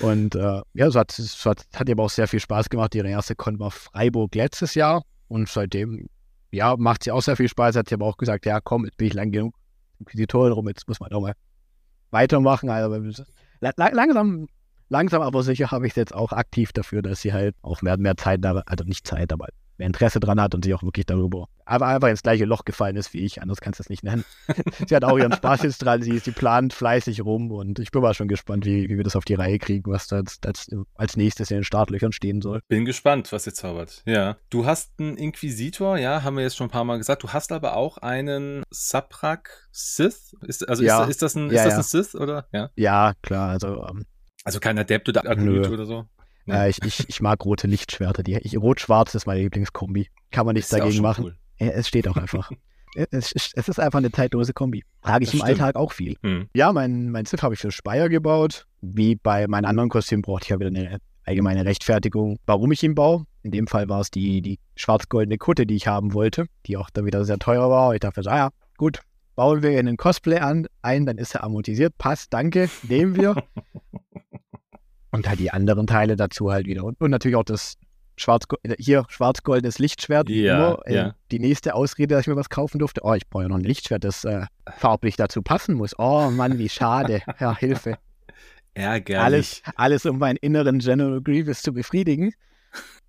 [0.00, 2.94] Und äh, ja, es hat, es hat, hat aber auch sehr viel Spaß gemacht.
[2.94, 6.06] Ihre erste Con war Freiburg letztes Jahr und seitdem,
[6.50, 7.76] ja, macht sie auch sehr viel Spaß.
[7.76, 9.54] Hat sie aber auch gesagt, ja, komm, jetzt bin ich lang genug
[9.98, 11.32] Inquisitorin rum, jetzt muss man auch mal
[12.10, 12.70] weitermachen.
[12.70, 13.24] Also
[13.60, 14.48] la la langsam,
[14.88, 17.96] langsam aber sicher habe ich es jetzt auch aktiv dafür, dass sie halt auch mehr,
[17.96, 19.46] mehr Zeit, also nicht Zeit, aber
[19.78, 22.96] mehr Interesse dran hat und sich auch wirklich darüber aber einfach ins gleiche Loch gefallen
[22.96, 24.24] ist wie ich, anders kannst du es nicht nennen.
[24.88, 28.00] sie hat auch ihren Spaß jetzt dran, sie, sie plant fleißig rum und ich bin
[28.02, 30.68] mal schon gespannt, wie, wie wir das auf die Reihe kriegen, was da als, als,
[30.94, 32.60] als nächstes in den Startlöchern stehen soll.
[32.68, 34.02] Bin gespannt, was ihr zaubert.
[34.06, 34.36] Ja.
[34.48, 37.22] Du hast einen Inquisitor, ja, haben wir jetzt schon ein paar Mal gesagt.
[37.24, 40.34] Du hast aber auch einen Saprak Sith.
[40.42, 41.02] Ist, also Ja.
[41.02, 42.46] ist, ist das ein, Ja, ist das ein Sith oder?
[42.52, 42.70] Ja.
[42.76, 44.06] Ja, klar, also ähm,
[44.44, 45.66] Also kein Adept oder Nö.
[45.68, 46.04] oder so.
[46.46, 46.64] Ja.
[46.64, 48.22] äh, ich, ich, ich mag rote Lichtschwerter.
[48.22, 50.08] Die, ich, Rot-Schwarz ist meine Lieblingskombi.
[50.30, 51.24] Kann man nichts Ist dagegen machen.
[51.24, 51.36] cool.
[51.58, 52.50] Es steht auch einfach.
[52.94, 54.84] es, es es ist einfach eine zeitlose Kombi.
[55.02, 55.60] Trage ich Das im stimmt.
[55.60, 56.16] Alltag auch viel.
[56.22, 56.48] Hm.
[56.54, 58.66] Ja, mein, mein Sith habe ich für Speyer gebaut.
[58.80, 62.94] Wie bei meinen anderen Kostümen brauchte ich ja wieder eine allgemeine Rechtfertigung, warum ich ihn
[62.94, 63.24] baue.
[63.42, 66.90] In dem Fall war es die, die schwarz-goldene Kutte, die ich haben wollte, die auch
[66.90, 67.94] dann wieder sehr teuer war.
[67.94, 69.00] Ich dachte so, ah ja, gut,
[69.34, 73.36] bauen wir einen Cosplay an, ein, dann ist er amortisiert, passt, danke, nehmen wir.
[75.10, 76.84] und halt die anderen Teile dazu halt wieder.
[76.84, 77.76] Und, und natürlich auch das
[78.16, 78.44] schwarz
[78.78, 80.28] hier schwarz-goldenes Lichtschwert.
[80.28, 80.86] Ja, immer.
[80.86, 81.14] Äh, ja.
[81.30, 83.02] Die nächste Ausrede, dass ich mir was kaufen durfte.
[83.04, 84.46] Oh, ich brauche ja noch ein Lichtschwert, das äh,
[84.76, 85.98] farblich dazu passen muss.
[85.98, 87.22] Oh Mann, wie schade.
[87.40, 87.98] Ja, Hilfe.
[88.74, 89.18] Ärgerlich.
[89.18, 92.32] Alles, alles um meinen inneren General Grievous zu befriedigen.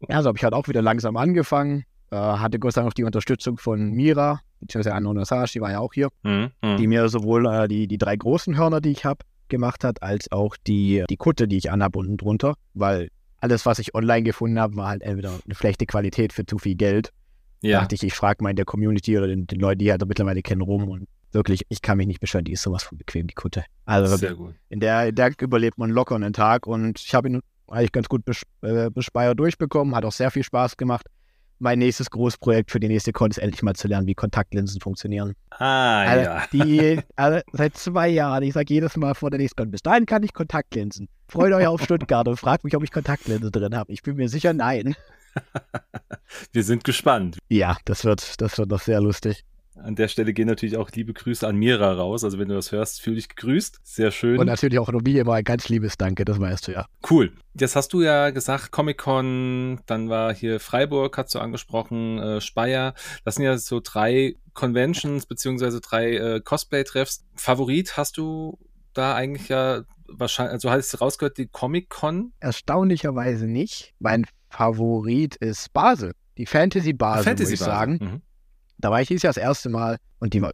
[0.08, 1.84] Ja, so habe ich halt auch wieder langsam angefangen.
[2.12, 5.72] Äh, hatte Gott sei Dank auch die Unterstützung von Mira, beziehungsweise Anno Sage, die war
[5.72, 6.78] ja auch hier, Hm, hm.
[6.78, 10.32] die mir sowohl äh, die, die drei großen Hörner, die ich habe, gemacht hat, als
[10.32, 14.60] auch die, die Kutte, die ich anhab unten drunter, weil alles, was ich online gefunden
[14.60, 17.12] habe, war halt entweder eine schlechte Qualität für zu viel Geld.
[17.62, 17.82] ja.
[17.82, 20.42] Dachte ich, ich frage mal in der Community oder den, den Leuten, die halt mittlerweile
[20.42, 23.34] kennen, rum und wirklich, ich kann mich nicht beschweren, die ist sowas von bequem, die
[23.34, 23.66] Kutte.
[23.86, 24.56] Also Sehr gut.
[24.70, 28.08] in der, in der überlebt man locker einen Tag und ich habe ihn eigentlich ganz
[28.08, 31.08] gut bes äh, bespeiert durchbekommen, hat auch sehr viel Spaß gemacht.
[31.60, 35.34] Mein nächstes Großprojekt für die nächste Con ist endlich mal zu lernen, wie Kontaktlinsen funktionieren.
[35.52, 36.44] Ah, Also, ja.
[36.54, 40.06] die, also, seit zwei Jahren, ich sage jedes Mal vor der nächsten Con, bis dahin
[40.06, 41.10] kann ich Kontaktlinsen.
[41.28, 43.92] Freut euch auf Stuttgart und fragt mich, ob ich Kontaktlinsen drin habe.
[43.92, 44.96] Ich bin mir sicher, nein.
[46.52, 47.38] Wir sind gespannt.
[47.50, 49.44] Ja, das wird, das wird noch sehr lustig.
[49.84, 52.24] An der Stelle gehen natürlich auch liebe Grüße an Mira raus.
[52.24, 53.80] Also wenn du das hörst, fühl dich gegrüßt.
[53.84, 54.40] Sehr schön.
[54.40, 56.86] Und natürlich auch noch wie immer ein ganz liebes Danke, das weißt du ja.
[57.10, 57.34] Cool.
[57.60, 62.94] Jetzt hast du ja gesagt, Comic-Con, dann war hier Freiburg, hast du angesprochen, äh, Speyer.
[63.24, 67.26] Das sind ja so drei Conventions beziehungsweise drei äh, Cosplay-Treffs.
[67.36, 68.58] Favorit hast du
[68.94, 72.34] da eigentlich ja wahrscheinlich, also hast du rausgehört, die Comic-Con?
[72.40, 73.94] Erstaunlicherweise nicht.
[74.00, 76.14] Mein Favorit ist Basel.
[76.38, 77.58] Die Fantasy Basel, ich Basel.
[77.58, 78.00] sagen.
[78.02, 78.22] Mhm.
[78.78, 80.52] Da war ich dieses Jahr das erste Mal und die war,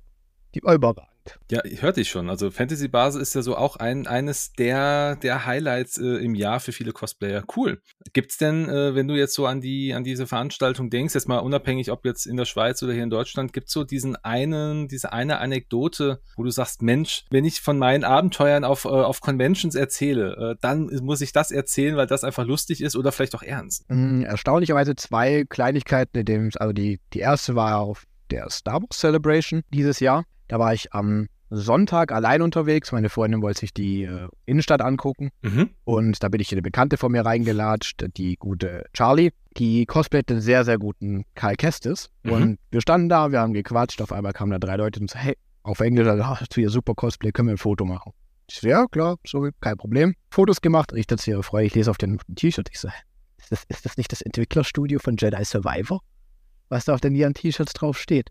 [0.56, 1.14] die war überragend.
[1.50, 2.30] Ja, hörte ich schon.
[2.30, 6.60] Also Fantasy Basel ist ja so auch ein, eines der, der Highlights äh, im Jahr
[6.60, 7.44] für viele Cosplayer.
[7.56, 7.82] Cool.
[8.14, 11.40] Gibt's denn, äh, wenn du jetzt so an die, an diese Veranstaltung denkst, jetzt mal
[11.40, 15.14] unabhängig, ob jetzt in der Schweiz oder hier in Deutschland, gibt's so diesen einen, diese
[15.14, 19.76] eine Anekdote, wo du sagst, Mensch, wenn ich von meinen Abenteuern auf, äh, auf Conventions
[19.76, 23.44] erzähle, äh, dann muss ich das erzählen, weil das einfach lustig ist oder vielleicht auch
[23.44, 23.86] ernst.
[23.90, 29.00] Mm, Erstaunlicherweise zwei Kleinigkeiten, in dem, also die, die erste war auf der Star Wars
[29.00, 30.26] Celebration dieses Jahr.
[30.48, 32.92] Da war ich am Sonntag allein unterwegs.
[32.92, 35.30] Meine Freundin wollte sich die äh, Innenstadt angucken.
[35.44, 35.70] Mhm.
[35.84, 39.32] Und da bin ich in eine Bekannte von mir reingelatscht, die gute Charlie.
[39.58, 42.10] Die cosplayt einen sehr, sehr guten Karl Kestis.
[42.24, 42.32] Mhm.
[42.32, 44.02] Und wir standen da, wir haben gequatscht.
[44.02, 46.70] Auf einmal kamen da drei Leute und so, hey, auf Englisch, also, ah, zu ihr
[46.70, 48.14] super Cosplay, können wir ein Foto machen?
[48.50, 50.16] Ich so, ja, klar, so, kein Problem.
[50.32, 50.92] Fotos gemacht.
[50.96, 52.68] Ich dazu ihre Freude, ich lese auf den T-Shirt.
[52.72, 52.90] Ich so,
[53.38, 56.02] ist das, ist das nicht das Entwicklerstudio von Jedi Survivor?
[56.70, 58.30] Was da auf den ihren T-Shirts drauf steht.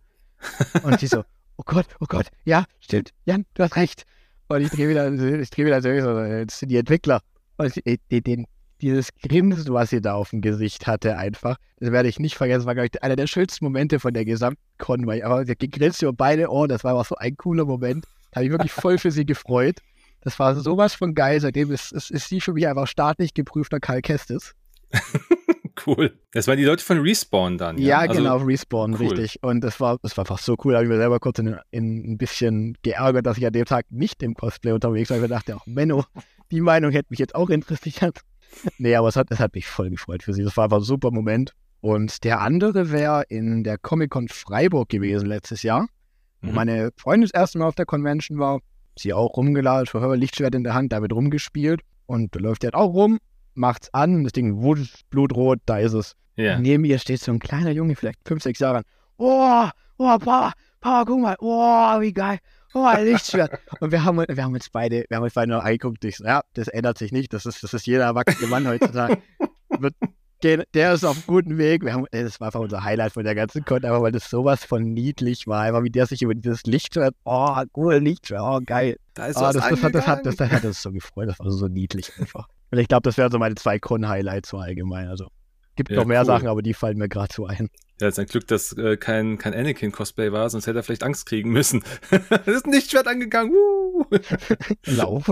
[0.82, 1.24] Und die so,
[1.56, 4.04] oh Gott, oh Gott, ja, stimmt, Jan, du hast recht.
[4.48, 7.22] Und ich drehe wieder, ich drehe wieder so, das sind die Entwickler.
[7.56, 8.46] Und ich- den, den,
[8.80, 12.66] dieses Grinsen, was sie da auf dem Gesicht hatte, einfach, das werde ich nicht vergessen,
[12.66, 15.54] war, glaube ich, einer der schönsten Momente von der gesamten Con, weil ich aber sie
[15.54, 18.04] gegrinst über beide Ohren, das war aber so ein cooler Moment.
[18.32, 19.78] Da habe ich wirklich voll für sie gefreut.
[20.22, 23.78] Das war sowas von geil, seitdem ist, ist, ist sie für mich einfach staatlich geprüfter
[23.78, 24.54] Karl Kestis.
[25.86, 26.12] Cool.
[26.32, 27.78] Das waren die Leute von Respawn dann.
[27.78, 29.08] Ja, Also, genau, Respawn, cool.
[29.08, 29.42] richtig.
[29.42, 30.72] Und das war, das war einfach so cool.
[30.72, 33.64] Da habe ich mir selber kurz in, in ein bisschen geärgert, dass ich an dem
[33.64, 35.22] Tag nicht im Cosplay unterwegs war.
[35.22, 36.04] Ich dachte, ach Menno,
[36.50, 38.20] die Meinung hätte mich jetzt auch interessiert.
[38.76, 40.44] Nee, aber es hat, es hat mich voll gefreut für sie.
[40.44, 41.54] Das war einfach ein super Moment.
[41.80, 45.86] Und der andere wäre in der Comic-Con Freiburg gewesen letztes Jahr,
[46.42, 46.54] wo Mhm.
[46.54, 48.60] meine Freundin das erste Mal auf der Convention war.
[48.98, 49.86] Sie auch rumgeladen,
[50.20, 51.80] Lichtschwert in der Hand, damit rumgespielt.
[52.04, 53.18] Und da läuft die halt auch rum.
[53.54, 56.14] Macht's an, das Ding wusch, blutrot, da ist es.
[56.36, 56.58] Ja.
[56.58, 58.82] Neben ihr steht so ein kleiner Junge, vielleicht fünf, sechs Jahre.
[59.18, 62.38] Oh, oh, Papa, Papa, guck mal, oh, wie geil.
[62.74, 63.58] Oh, ein Lichtschwert.
[63.80, 66.04] Und wir haben, wir haben uns beide, wir haben uns beide noch angeguckt.
[66.04, 67.32] Ich so, ja, das ändert sich nicht.
[67.32, 69.18] Das ist, das ist jeder erwachsene Mann heutzutage.
[69.78, 69.94] Wird,
[70.42, 71.88] der ist auf einem guten Weg.
[71.90, 74.82] Haben, das war einfach unser Highlight von der ganzen Con, einfach weil das sowas von
[74.82, 75.62] niedlich war.
[75.62, 78.96] Einfach wie der sich über dieses Lichtschwert, oh, cool Lichtschwert, oh, geil.
[79.14, 80.50] Da ist Ah, was das, das, hat, das, hat, das, angegangen.
[80.50, 81.28] das hat uns so gefreut.
[81.28, 82.48] Das war so niedlich einfach.
[82.72, 85.08] Und ich glaube, das wären so meine zwei Con-Highlights so allgemein.
[85.08, 85.28] Also
[85.76, 86.26] gibt Ja, noch mehr cool.
[86.26, 87.68] Sachen, aber die fallen mir gerade so ein.
[88.00, 91.26] Ja, ist ein Glück, dass äh, kein, kein Anakin-Cosplay war, sonst hätte er vielleicht Angst
[91.26, 91.84] kriegen müssen.
[92.10, 93.52] das ist ein Lichtschwert angegangen.
[93.52, 94.04] Uh.
[94.86, 95.30] Lauf.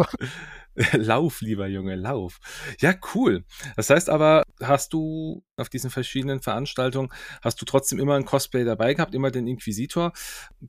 [0.92, 2.38] lauf, lieber Junge, lauf.
[2.78, 3.44] Ja, cool.
[3.76, 7.10] Das heißt aber, hast du auf diesen verschiedenen Veranstaltungen,
[7.42, 10.12] hast du trotzdem immer ein Cosplay dabei gehabt, immer den Inquisitor.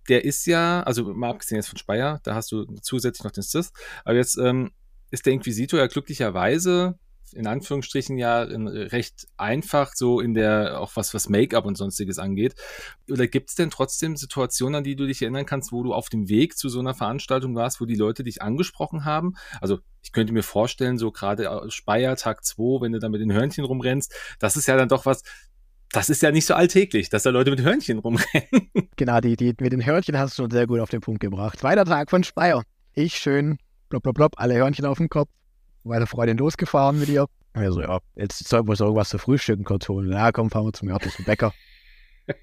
[0.09, 3.43] Der ist ja, also mal abgesehen jetzt von Speyer, da hast du zusätzlich noch den
[3.43, 3.71] Sith,
[4.03, 4.71] aber jetzt ähm,
[5.11, 6.97] ist der Inquisitor ja glücklicherweise
[7.33, 12.19] in Anführungsstrichen ja in, recht einfach, so in der, auch was, was Make-up und sonstiges
[12.19, 12.55] angeht.
[13.09, 16.09] Oder gibt es denn trotzdem Situationen, an die du dich erinnern kannst, wo du auf
[16.09, 19.35] dem Weg zu so einer Veranstaltung warst, wo die Leute dich angesprochen haben?
[19.59, 23.31] Also ich könnte mir vorstellen, so gerade Speyer Tag 2, wenn du da mit den
[23.31, 25.23] Hörnchen rumrennst, das ist ja dann doch was,
[25.91, 28.69] das ist ja nicht so alltäglich, dass da Leute mit Hörnchen rumrennen.
[28.97, 31.59] Genau, die, die mit den Hörnchen hast du schon sehr gut auf den Punkt gebracht.
[31.59, 32.63] Zweiter Tag von Speyer.
[32.93, 33.57] Ich schön,
[33.91, 35.29] blop, blop, blop, alle Hörnchen auf dem Kopf.
[35.83, 37.25] Meine Freundin losgefahren mit ihr.
[37.53, 40.11] Und wir so, ja, jetzt sollten wir so irgendwas zu frühstücken kurz holen.
[40.11, 41.53] Ja, komm, fahren wir zum örtlichen Bäcker.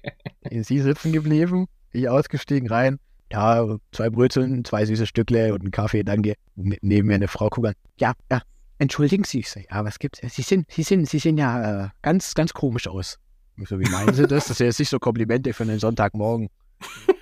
[0.51, 2.99] Sie sitzen geblieben, ich ausgestiegen rein.
[3.31, 6.33] Ja, zwei Brötchen, zwei süße Stückle und einen Kaffee, danke.
[6.55, 7.73] Ne- Neben mir eine Frau gucken.
[7.99, 8.41] Ja, ja,
[8.79, 9.39] entschuldigen Sie.
[9.39, 10.19] Ich so, ja, was gibt's?
[10.33, 13.17] Sie sind, Sie sind, Sie sehen ja äh, ganz, ganz komisch aus.
[13.57, 14.47] Ich so, wie meinen Sie das?
[14.47, 16.49] Das sind jetzt nicht so Komplimente für einen Sonntagmorgen.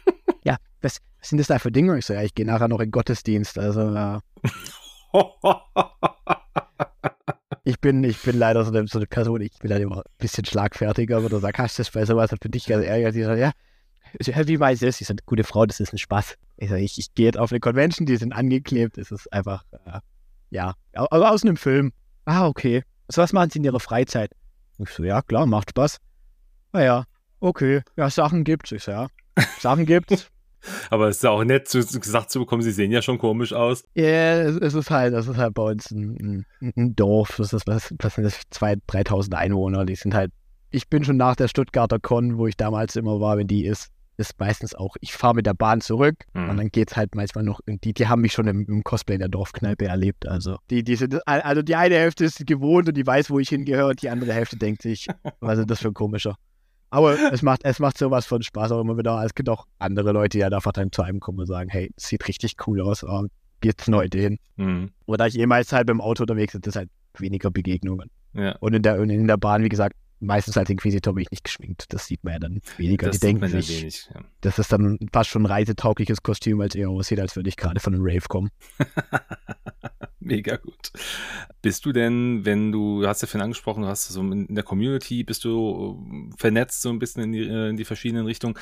[0.48, 1.98] ja, was, was sind das da für Dinge?
[1.98, 3.60] Ich so, ja, ich gehe nachher noch in Gottesdienst.
[3.60, 4.20] Also, äh,
[7.64, 10.04] ich bin, ich bin leider so eine, so eine Person, ich bin halt immer ein
[10.18, 13.26] bisschen schlagfertiger oder sarkastisch bei sowas und für dich ganz ärgerlich.
[13.40, 13.52] Ja,
[14.18, 15.02] ich so, ja, wie weiß es?
[15.02, 16.36] Ich sage, gute Frau, das ist ein Spaß.
[16.58, 19.64] Ich sage, ich, ich gehe jetzt auf eine Convention, die sind angeklebt, es ist einfach,
[19.86, 20.00] äh,
[20.50, 21.92] ja, au- aus einem Film.
[22.26, 22.84] Ah, okay.
[23.10, 24.32] So, was machen Sie in Ihrer Freizeit?
[24.80, 25.98] Ich so, ja, klar, macht Spaß.
[26.74, 27.06] Naja,
[27.40, 28.72] okay, ja, Sachen gibt's.
[28.72, 29.08] Ich so, ja,
[29.60, 30.30] Sachen gibt's.
[30.90, 33.84] Aber es ist auch nett zu, gesagt zu bekommen, sie sehen ja schon komisch aus.
[33.96, 37.68] Ja, es, es ist halt, das ist halt bei uns ein, ein, Dorf, das ist
[37.68, 40.32] was, was sind das, 2.000, 3.000 Einwohner, die sind halt,
[40.70, 43.90] ich bin schon nach der Stuttgarter Con, wo ich damals immer war, wenn die ist,
[44.18, 46.50] ist meistens auch, ich fahre mit der Bahn zurück Hm.
[46.50, 49.30] und dann geht's halt manchmal noch, die, die haben mich schon im, im Cosplay der
[49.30, 53.30] Dorfkneipe erlebt, also die, die sind, also die eine Hälfte ist gewohnt und die weiß,
[53.30, 55.08] wo ich hingehöre und die andere Hälfte denkt sich,
[55.40, 56.36] was ist das für ein komischer.
[56.90, 59.24] Aber es macht, es macht sowas von Spaß auch immer wieder.
[59.26, 61.92] Es gibt auch andere Leute, die ja da dann zu einem kommen und sagen, hey,
[61.98, 63.26] sieht richtig cool aus, oh,
[63.62, 64.40] geht's neu hin.
[64.58, 64.92] Hm.
[65.06, 68.10] Oder ich jemals halt beim Auto unterwegs bin, das ist halt weniger Begegnungen.
[68.34, 68.56] Ja.
[68.60, 71.86] Und in der, in der Bahn, wie gesagt, meistens als Inquisitor bin ich nicht geschminkt.
[71.94, 73.08] Das sieht man ja dann weniger.
[73.08, 74.10] Das die denken sich, wenig.
[74.14, 74.22] Ja.
[74.42, 77.80] das ist dann fast schon ein reisetaugliches Kostüm, es eher aussieht, als würde ich gerade
[77.80, 78.50] von einem Rave kommen.
[80.20, 80.92] Mega gut.
[81.62, 84.64] Bist du denn, wenn du, du hast ja vorhin angesprochen, du hast so in der
[84.64, 88.56] Community, bist du äh, vernetzt so ein bisschen in die, äh, in die verschiedenen Richtungen.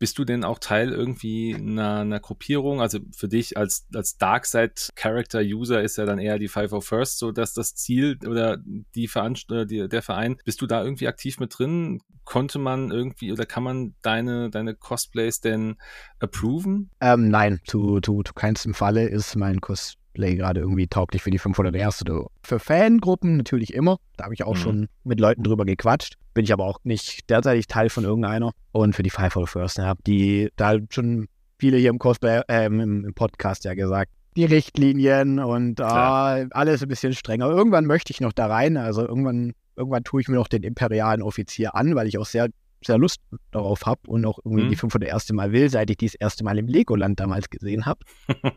[0.00, 2.80] Bist du denn auch Teil irgendwie einer, einer Gruppierung?
[2.80, 7.74] Also für dich als, als Darkseid-Character-User ist ja dann eher die 501st so dass das
[7.74, 8.58] Ziel oder
[8.94, 10.38] die Veranst äh, die, der Verein.
[10.44, 12.00] Bist du da irgendwie aktiv mit drin?
[12.24, 15.76] Konnte man irgendwie oder kann man deine, deine Cosplays denn
[16.18, 16.90] approven?
[17.00, 21.38] Ähm, nein, zu, zu, zu keinstem Falle ist mein Cosplay gerade irgendwie tauglich für die
[21.38, 22.02] 501.
[22.02, 23.98] Oder für Fangruppen natürlich immer.
[24.16, 24.58] Da habe ich auch Mhm.
[24.60, 26.16] schon mit Leuten drüber gequatscht.
[26.34, 28.52] Bin ich aber auch nicht derzeitig Teil von irgendeiner.
[28.72, 29.76] Und für die 501.
[29.76, 34.44] Ja, die, da schon viele hier im Cosplay, ähm, im, im Podcast ja gesagt, die
[34.44, 37.48] Richtlinien und ah, alles ein bisschen strenger.
[37.48, 38.76] Irgendwann möchte ich noch da rein.
[38.76, 42.48] Also irgendwann, irgendwann tue ich mir noch den imperialen Offizier an, weil ich auch sehr
[42.84, 44.68] sehr Lust darauf habe und auch irgendwie Mhm.
[44.70, 45.32] die 501.
[45.32, 48.00] Mal will, seit ich die das erste Mal im Legoland damals gesehen habe.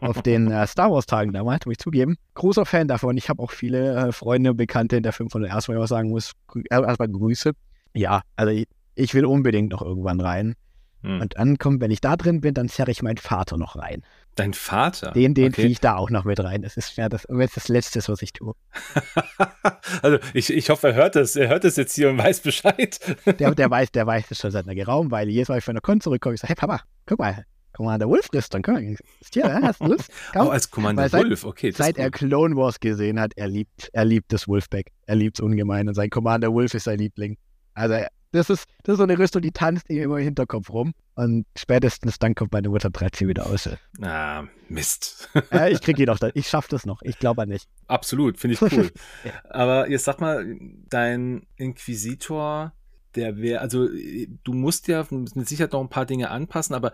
[0.01, 2.15] auf den äh, Star Wars Tagen damals, muss ich zugeben.
[2.35, 3.17] Großer Fan davon.
[3.17, 6.09] Ich habe auch viele äh, Freunde und Bekannte in der 501, wo ich auch sagen
[6.09, 7.51] muss, grü- äh, erstmal Grüße.
[7.93, 10.55] Ja, also ich, ich will unbedingt noch irgendwann rein.
[11.01, 11.21] Hm.
[11.21, 14.03] Und dann kommt, wenn ich da drin bin, dann zerre ich meinen Vater noch rein.
[14.35, 15.11] Dein Vater?
[15.11, 15.61] Den, den Okay.
[15.63, 16.61] ziehe ich da auch noch mit rein.
[16.61, 18.53] Das ist ja das, das, ist das Letzte, was ich tue.
[20.01, 21.35] also ich, ich hoffe, er hört es.
[21.35, 22.99] Er hört es jetzt hier und weiß Bescheid.
[23.39, 25.31] Der, der weiß, der weiß das schon seit einer geraumen Weile.
[25.31, 27.85] Jedes Mal, wenn ich von der Con zurückkomme, ich sage, hey Papa, guck mal, guck
[27.85, 30.09] mal, der Wolf frisst, dann komm, ist hier, ja, hast du Lust?
[30.33, 30.47] Komm.
[30.47, 31.71] Oh, als Commander seit- Wolf, okay.
[31.71, 32.11] Seit ist er.
[32.11, 34.87] Clone Wars gesehen hat, er liebt, er liebt das Wolfpack.
[35.05, 37.37] Er liebt es ungemein und sein Commander Wolf ist sein Liebling.
[37.73, 37.95] Also
[38.31, 40.93] Das ist, das ist so eine Rüstung, die tanzt immer im Hinterkopf rum.
[41.15, 43.69] Und spätestens dann kommt meine Mutter treibt sie wieder aus.
[44.01, 45.29] Ah, Mist.
[45.51, 46.19] ja, ich kriege ihn noch.
[46.35, 47.01] Ich schaffe das noch.
[47.01, 47.67] Ich glaube nicht.
[47.87, 48.91] Absolut, finde ich cool.
[49.25, 49.31] ja.
[49.49, 50.45] Aber jetzt sag mal,
[50.89, 52.73] dein Inquisitor,
[53.15, 56.91] der wäre, also du musst ja mit Sicherheit noch ein paar Dinge anpassen, aber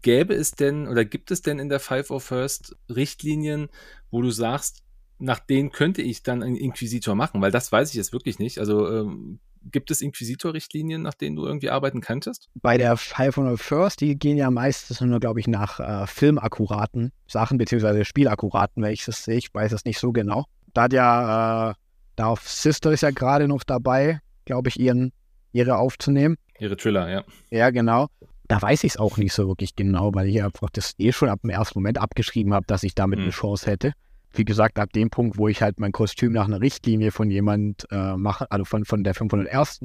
[0.00, 3.68] gäbe es denn oder gibt es denn in der Five of First Richtlinien,
[4.10, 4.82] wo du sagst,
[5.18, 7.42] nach denen könnte ich dann einen Inquisitor machen?
[7.42, 8.58] Weil das weiß ich jetzt wirklich nicht.
[8.58, 12.48] Also ähm, gibt es Inquisitor-Richtlinien, nach denen du irgendwie arbeiten könntest?
[12.54, 17.58] Bei der 500 First, die gehen ja meistens nur, glaube ich, nach äh, filmakkuraten Sachen,
[17.58, 19.36] beziehungsweise Spielakkuraten, wenn ich das sehe.
[19.36, 20.46] Ich weiß es nicht so genau.
[20.72, 21.74] Da hat ja, äh,
[22.16, 25.12] Darth Sister ist ja gerade noch dabei, glaube ich, ihren,
[25.52, 26.36] ihre aufzunehmen.
[26.58, 27.24] Ihre Triller, ja.
[27.50, 28.08] Ja, genau.
[28.48, 31.28] Da weiß ich es auch nicht so wirklich genau, weil ich einfach das eh schon
[31.28, 33.24] ab dem ersten Moment abgeschrieben habe, dass ich damit hm.
[33.24, 33.92] eine Chance hätte
[34.32, 37.86] wie gesagt, ab dem Punkt, wo ich halt mein Kostüm nach einer Richtlinie von jemand
[37.90, 39.80] äh, mache, also von, von der 501.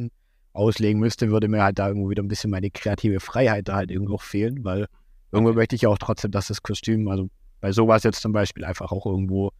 [0.53, 3.91] auslegen müsste, würde mir halt da irgendwo wieder ein bisschen meine kreative Freiheit da halt
[3.91, 4.87] irgendwo fehlen, weil
[5.31, 5.59] irgendwo okay.
[5.59, 7.29] möchte ich auch trotzdem, dass das Kostüm, also
[7.61, 9.51] bei sowas jetzt zum Beispiel einfach auch irgendwo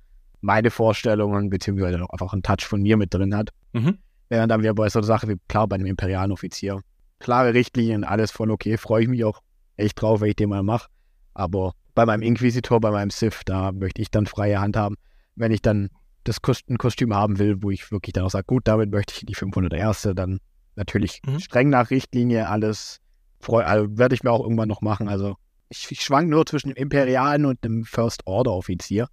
[0.42, 3.50] meine Vorstellungen beziehungsweise auch einfach einen Touch von mir mit drin hat.
[3.74, 3.98] Mhm.
[4.30, 6.82] Während dann wir bei so einer Sache wie klar bei einem imperialen Offizier
[7.20, 9.42] klare Richtlinien, alles voll okay, freue ich mich auch
[9.78, 10.90] echt drauf, wenn ich den mal mache.
[11.34, 14.96] Aber bei meinem Inquisitor, bei meinem Sith, da möchte ich dann freie Hand haben,
[15.36, 15.90] wenn ich dann
[16.26, 19.36] das Kostüm haben will, wo ich wirklich dann auch sage, gut, damit möchte ich die
[19.36, 20.10] 501.
[20.16, 20.40] dann
[20.76, 21.40] natürlich mhm.
[21.40, 23.00] streng nach Richtlinie alles,
[23.48, 25.08] also werde ich mir auch irgendwann noch machen.
[25.08, 25.36] Also
[25.70, 29.08] ich, ich schwank nur zwischen dem Imperialen und dem First Order Offizier.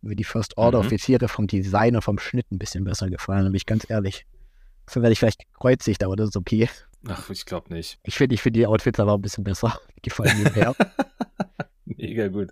[0.00, 0.86] Mir die First Order mhm.
[0.86, 4.26] Offiziere vom Design und vom Schnitt ein bisschen besser gefallen, bin ich ganz ehrlich.
[4.86, 6.68] Dafür werde ich vielleicht gekreuzigt, aber das ist okay.
[7.08, 7.98] Ach, ich glaube nicht.
[8.02, 9.78] Ich finde ich find die Outfits aber ein bisschen besser.
[9.96, 10.74] Die gefallen mir mehr.
[11.96, 12.50] Mega gut.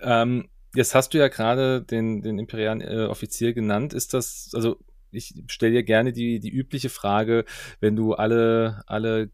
[0.00, 3.94] Ähm, jetzt hast du ja gerade den, den imperialen äh, Offizier genannt.
[3.94, 4.78] Ist das, also
[5.10, 7.44] ich stelle dir gerne die, die übliche Frage,
[7.80, 9.30] wenn du alle, alle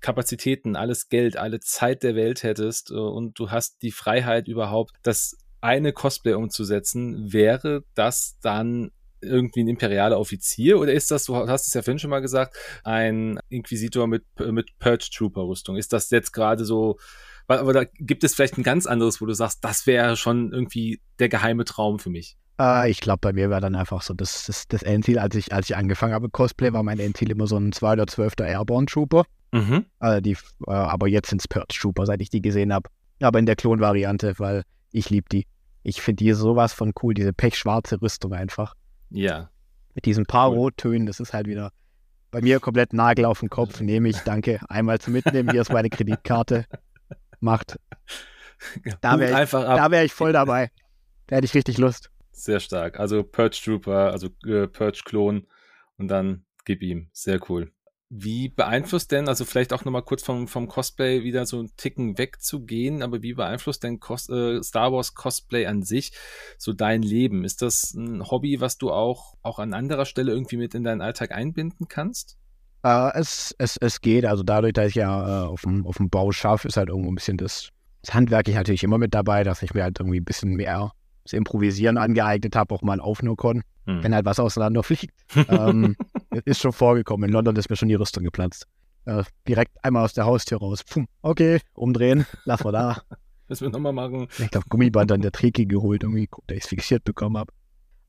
[0.00, 4.92] Kapazitäten, alles Geld, alle Zeit der Welt hättest äh, und du hast die Freiheit überhaupt,
[5.02, 11.36] das eine Cosplay umzusetzen, wäre das dann irgendwie ein imperialer Offizier oder ist das, du
[11.36, 15.76] hast es ja vorhin schon mal gesagt, ein Inquisitor mit, mit Purge Trooper Rüstung?
[15.76, 16.98] Ist das jetzt gerade so
[17.58, 21.00] aber da gibt es vielleicht ein ganz anderes, wo du sagst, das wäre schon irgendwie
[21.18, 22.36] der geheime Traum für mich.
[22.60, 25.52] Äh, ich glaube, bei mir war dann einfach so das, das, das Endziel, als ich,
[25.52, 28.34] als ich angefangen habe, Cosplay, war mein Endziel immer so ein 212.
[28.40, 29.24] Airborne Trooper.
[29.52, 29.86] Mhm.
[30.00, 30.36] Äh, die,
[30.66, 32.88] äh, aber jetzt sind es Purge Trooper, seit ich die gesehen habe.
[33.20, 35.46] Aber in der Klon-Variante, weil ich liebe die.
[35.82, 38.74] Ich finde die sowas von cool, diese pechschwarze Rüstung einfach.
[39.08, 39.48] Ja.
[39.94, 40.58] Mit diesen paar cool.
[40.58, 41.72] Rottönen, das ist halt wieder
[42.30, 43.80] bei mir komplett Nagel auf den Kopf.
[43.80, 44.60] Nehme ich, danke.
[44.68, 46.66] Einmal zum Mitnehmen, hier ist meine Kreditkarte
[47.42, 47.78] macht.
[49.00, 50.70] Da wäre ich, wär ich voll dabei.
[51.28, 52.10] Da hätte ich richtig Lust.
[52.30, 53.00] Sehr stark.
[53.00, 55.46] Also Purge Trooper, also äh, Purge Klon
[55.96, 57.08] und dann gib ihm.
[57.12, 57.72] Sehr cool.
[58.12, 62.18] Wie beeinflusst denn, also vielleicht auch nochmal kurz vom, vom Cosplay wieder so einen Ticken
[62.18, 66.10] wegzugehen, aber wie beeinflusst denn Cos äh, Star Wars Cosplay an sich
[66.58, 67.44] so dein Leben?
[67.44, 71.02] Ist das ein Hobby, was du auch, auch an anderer Stelle irgendwie mit in deinen
[71.02, 72.39] Alltag einbinden kannst?
[72.82, 74.24] Äh, es, es, es geht.
[74.24, 77.10] Also dadurch, dass ich ja äh, auf, dem, auf dem Bau schaffe, ist halt irgendwo
[77.10, 77.68] ein bisschen das,
[78.02, 80.92] das Handwerk ich natürlich immer mit dabei, dass ich mir halt irgendwie ein bisschen mehr
[81.24, 84.02] das Improvisieren angeeignet habe, auch mal auf Nukon, hm.
[84.02, 85.14] wenn halt was auseinanderfliegt.
[85.48, 85.96] ähm,
[86.44, 87.28] ist schon vorgekommen.
[87.28, 88.66] In London ist mir schon die Rüstung geplatzt.
[89.04, 90.84] Äh, direkt einmal aus der Haustür raus.
[90.84, 93.02] Puh, okay, umdrehen, lass mal da.
[93.48, 94.28] Müssen wir nochmal machen.
[94.38, 97.52] Ich glaube, Gummiband an der Treke geholt, irgendwie, da ich es fixiert bekommen habe.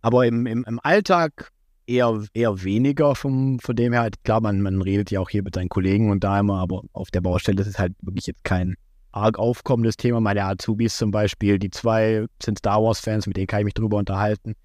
[0.02, 1.52] Aber im, im, im Alltag
[1.92, 4.10] eher, eher weniger vom, von dem her.
[4.24, 7.12] Klar, man, man redet ja auch hier mit seinen Kollegen und da immer, aber auf
[7.12, 8.76] der Baustelle ist es halt wirklich jetzt kein
[9.12, 10.22] arg aufkommendes Thema.
[10.22, 13.98] Meine Azubis zum Beispiel, die zwei sind Star Wars-Fans, mit denen kann ich mich drüber
[13.98, 14.56] unterhalten.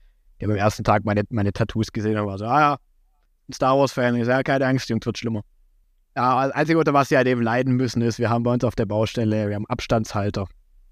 [0.40, 2.76] Die haben am ersten Tag meine, meine Tattoos gesehen und war so, ah ja,
[3.48, 4.16] ein Star Wars-Fan.
[4.16, 5.42] Ich sage, ja, keine Angst, Jungs, wird schlimmer.
[6.14, 8.64] Ja, das Einzige, unter was sie halt eben leiden müssen, ist, wir haben bei uns
[8.64, 10.46] auf der Baustelle, wir haben Abstandshalter.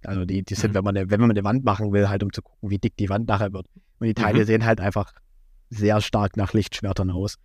[0.04, 0.74] Also die, die sind, mhm.
[0.74, 2.96] wenn man, eine, wenn man eine Wand machen will, halt um zu gucken, wie dick
[2.96, 3.66] die Wand nachher wird.
[4.00, 4.44] Und die Teile mhm.
[4.44, 5.12] sehen halt einfach
[5.76, 7.36] sehr stark nach Lichtschwertern aus.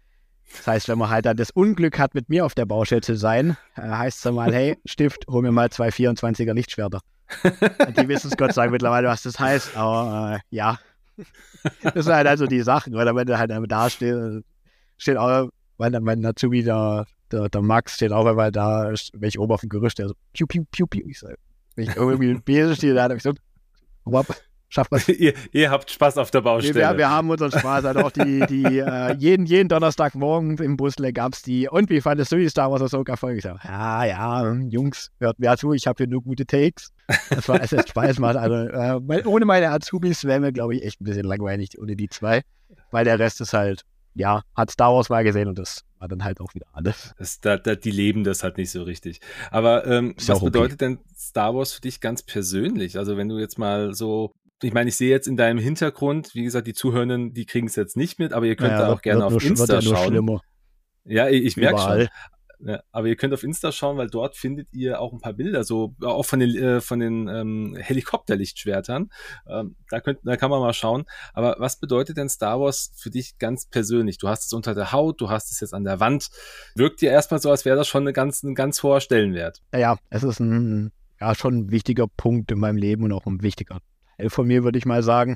[0.57, 3.15] Das heißt, wenn man halt dann das Unglück hat, mit mir auf der Baustelle zu
[3.15, 7.01] sein, äh, heißt es dann mal, hey, Stift, hol mir mal zwei 24er Lichtschwerter.
[7.43, 10.79] die wissen es Gott sei Dank mittlerweile, was das heißt, aber äh, ja.
[11.83, 14.43] Das sind halt also die Sachen, weil wenn du halt da steht,
[14.97, 19.29] steht auch, weil dann mein Nazubi, der, der, der Max, steht auch einmal da, wenn
[19.29, 21.05] ich oben auf dem Gerüst, der so, piu, piu, piu, piu.
[21.07, 21.35] Ich sag,
[21.75, 23.33] wenn ich irgendwie ein Besen stehe, da habe ich so,
[24.05, 24.27] wop,
[24.69, 26.75] schafft man ihr, ihr, habt Spaß auf der Baustelle.
[26.75, 27.85] Wir, wir haben unseren Spaß.
[27.85, 31.67] Also auch die, die äh, jeden, jeden Donnerstagmorgen im Busle gab es die.
[31.67, 33.37] Und wie fandest du die Star Wars Ahsoka-Folge?
[33.37, 36.91] Ich sage, ja, ja, Jungs, hört mir zu, ich habe hier nur gute Takes.
[37.29, 38.37] Das war, es hat Spaß macht.
[38.37, 42.07] Also äh, ohne meine Azubis wären wir, glaube ich, echt ein bisschen langweilig ohne die
[42.07, 42.43] zwei.
[42.91, 46.23] Weil der Rest ist halt, ja, hat Star Wars mal gesehen und das war dann
[46.23, 47.13] halt auch wieder alles.
[47.17, 49.21] Das, da, da, die leben das halt nicht so richtig.
[49.51, 50.45] Aber ähm, was okay.
[50.45, 52.97] bedeutet denn Star Wars für dich ganz persönlich?
[52.97, 56.43] Also wenn du jetzt mal so ich meine, ich sehe jetzt in deinem Hintergrund, wie
[56.43, 59.01] gesagt, die Zuhörenden, die kriegen es jetzt nicht mit, aber ihr könnt ja, da auch
[59.01, 60.39] gerne auf nur, Insta ja schauen.
[61.05, 62.07] Ja, ich, ich merke schon.
[62.61, 65.63] Ja, aber ihr könnt auf Insta schauen, weil dort findet ihr auch ein paar Bilder,
[65.63, 69.09] so auch von den äh, von den ähm, Helikopterlichtschwertern.
[69.47, 71.05] Ähm, da könnt, da kann man mal schauen.
[71.33, 74.17] Aber was bedeutet denn Star Wars für dich ganz persönlich?
[74.17, 76.31] Du hast es unter der Haut, du hast es jetzt an der Wand.
[76.75, 79.61] Wirkt dir erstmal so, als wäre das schon eine ganz, ein ganz hoher Stellenwert.
[79.73, 80.91] Ja, es ist ein
[81.21, 83.79] ja schon ein wichtiger Punkt in meinem Leben und auch ein wichtiger
[84.27, 85.35] von mir, würde ich mal sagen.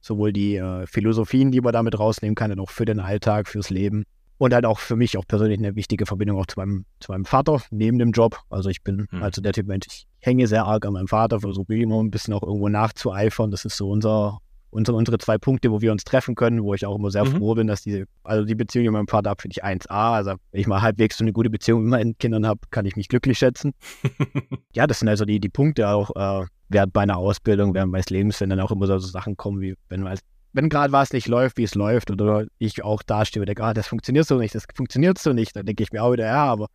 [0.00, 3.70] Sowohl die äh, Philosophien, die man damit rausnehmen kann, und auch für den Alltag, fürs
[3.70, 4.04] Leben.
[4.36, 7.24] Und halt auch für mich auch persönlich eine wichtige Verbindung auch zu meinem, zu meinem
[7.24, 8.40] Vater neben dem Job.
[8.50, 9.22] Also ich bin hm.
[9.22, 12.34] also der Typ Mensch, ich hänge sehr arg an meinem Vater, versuche immer ein bisschen
[12.34, 13.50] auch irgendwo nachzueifern.
[13.50, 14.40] Das ist so unser,
[14.74, 17.36] unser, unsere zwei Punkte, wo wir uns treffen können, wo ich auch immer sehr mhm.
[17.38, 20.14] froh bin, dass diese, also die Beziehung mit meinem Vater habe, finde ich 1A.
[20.14, 22.96] Also wenn ich mal halbwegs so eine gute Beziehung mit meinen Kindern habe, kann ich
[22.96, 23.72] mich glücklich schätzen.
[24.74, 28.40] ja, das sind also die, die Punkte auch äh, während meiner Ausbildung, während meines Lebens,
[28.40, 30.20] wenn dann auch immer so Sachen kommen, wie wenn man als
[30.56, 33.74] wenn gerade was nicht läuft, wie es läuft, oder ich auch dastehe und denke, ah,
[33.74, 36.44] das funktioniert so nicht, das funktioniert so nicht, dann denke ich mir auch wieder, ja,
[36.44, 36.68] aber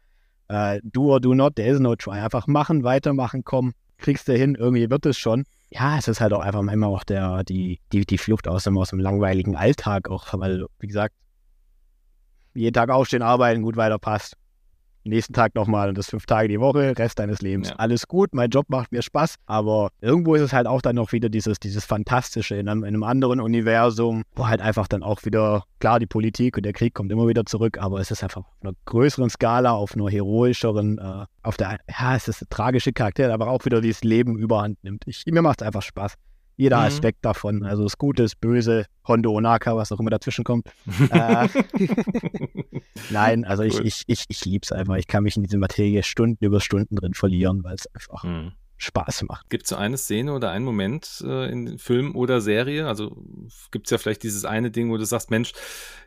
[0.49, 2.19] äh, do or do not, there is no try.
[2.19, 5.45] Einfach machen, weitermachen, komm, kriegst du hin, irgendwie wird es schon.
[5.71, 8.77] Ja, es ist halt auch einfach manchmal auch der, die, die, die Flucht aus dem,
[8.77, 11.13] aus dem langweiligen Alltag, auch weil, wie gesagt,
[12.55, 14.38] jeden Tag aufstehen, arbeiten, gut weiter passt
[15.09, 17.69] nächsten Tag nochmal und das fünf Tage die Woche, Rest deines Lebens.
[17.69, 17.75] Ja.
[17.75, 21.11] Alles gut, mein Job macht mir Spaß, aber irgendwo ist es halt auch dann noch
[21.11, 25.25] wieder dieses, dieses Fantastische in einem, in einem anderen Universum, wo halt einfach dann auch
[25.25, 28.41] wieder, klar, die Politik und der Krieg kommt immer wieder zurück, aber es ist einfach
[28.41, 32.93] auf einer größeren Skala, auf einer heroischeren, äh, auf der, ja, es ist ein tragische
[32.93, 35.03] Charakter, aber auch wieder dieses Leben überhand nimmt.
[35.07, 36.15] Ich, mir macht es einfach Spaß
[36.59, 36.83] jeder mhm.
[36.87, 37.63] Aspekt davon.
[37.63, 40.67] Also das Gute, das Böse, Hondo, Onaka, was auch immer dazwischen kommt.
[41.09, 41.47] äh,
[43.09, 43.69] Nein, also cool.
[43.69, 44.97] ich, ich, ich, ich liebe es einfach.
[44.97, 48.51] Ich kann mich in diese Materie Stunden über Stunden drin verlieren, weil es einfach mhm.
[48.79, 49.49] Spaß macht.
[49.49, 52.87] Gibt es so eine Szene oder einen Moment äh, in Film oder Serie?
[52.87, 53.15] Also
[53.71, 55.51] gibt es ja vielleicht dieses eine Ding, wo du sagst, Mensch,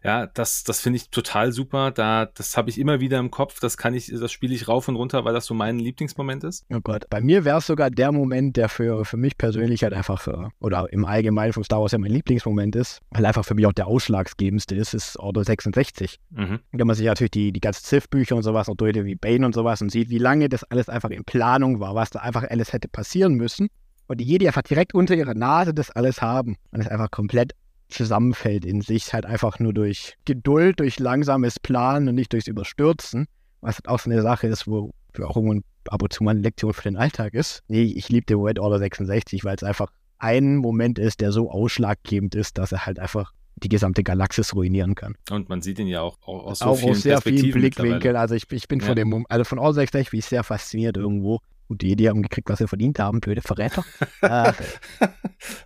[0.03, 1.91] ja, das, das finde ich total super.
[1.91, 3.61] Da, das habe ich immer wieder im Kopf.
[3.61, 6.65] Das kann ich, das spiele ich rauf und runter, weil das so mein Lieblingsmoment ist.
[6.73, 9.93] Oh Gott, bei mir wäre es sogar der Moment, der für, für mich persönlich halt
[9.93, 13.55] einfach für, oder im Allgemeinen von Star Wars ja mein Lieblingsmoment ist, weil einfach für
[13.55, 16.19] mich auch der ausschlaggebendste ist, ist Order 66.
[16.31, 16.61] Mhm.
[16.73, 19.55] Wenn man sich natürlich die, die ganzen Sith-Bücher und sowas noch durch, wie Bane und
[19.55, 22.62] sowas und sieht, wie lange das alles einfach in Planung war, was da einfach alles
[22.63, 23.69] alles hätte passieren müssen.
[24.07, 26.57] Und die Jedi einfach direkt unter ihrer Nase das alles haben.
[26.71, 27.53] Und es einfach komplett
[27.89, 33.27] zusammenfällt in sich, halt einfach nur durch Geduld, durch langsames Planen und nicht durchs Überstürzen.
[33.61, 36.41] Was halt auch so eine Sache ist, wo auch irgendwo ab und zu mal eine
[36.41, 37.63] Lektion für den Alltag ist.
[37.69, 41.51] Nee, ich liebe den Red Order 66, weil es einfach ein Moment ist, der so
[41.51, 45.15] ausschlaggebend ist, dass er halt einfach die gesamte Galaxis ruinieren kann.
[45.31, 48.17] Und man sieht ihn ja auch, aus so auch vielen aus sehr vielen Blickwinkeln.
[48.17, 48.87] Also ich, ich bin ja.
[48.87, 51.41] von dem, also von Order 66 bin ich sehr fasziniert irgendwo,
[51.73, 53.83] Gut, die Idee haben gekriegt, was sie verdient haben, blöde Verräter.
[54.21, 54.53] äh,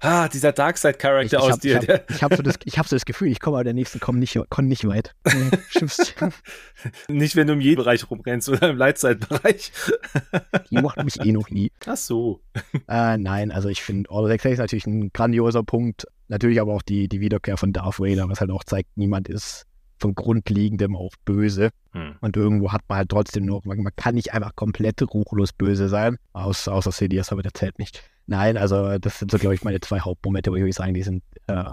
[0.01, 1.81] ah, dieser Darkseid-Charakter aus hab, dir.
[2.09, 4.21] Ich habe hab so, das, hab so das Gefühl, ich komme aber der nächsten komm
[4.21, 5.17] nicht, komm nicht weit.
[7.09, 9.73] nicht, wenn du im jeden Bereich rumrennst oder im Lightside-Bereich.
[10.71, 11.73] die macht mich eh noch nie.
[11.87, 12.41] Ach so.
[12.87, 16.07] Äh, nein, also ich finde, Order 6 ist natürlich ein grandioser Punkt.
[16.29, 19.67] Natürlich aber auch die, die Wiederkehr von Darth Vader, was halt auch zeigt, niemand ist
[19.99, 21.71] von Grundlegendem auch böse.
[21.93, 22.17] Hm.
[22.21, 25.89] Und irgendwo hat man halt trotzdem noch, man, man kann nicht einfach komplett ruchlos böse
[25.89, 28.03] sein, außer, außer CDS, aber der zählt nicht.
[28.27, 31.03] Nein, also das sind so, glaube ich, meine zwei Hauptmomente, wo ich würde sagen, die
[31.03, 31.65] sind äh,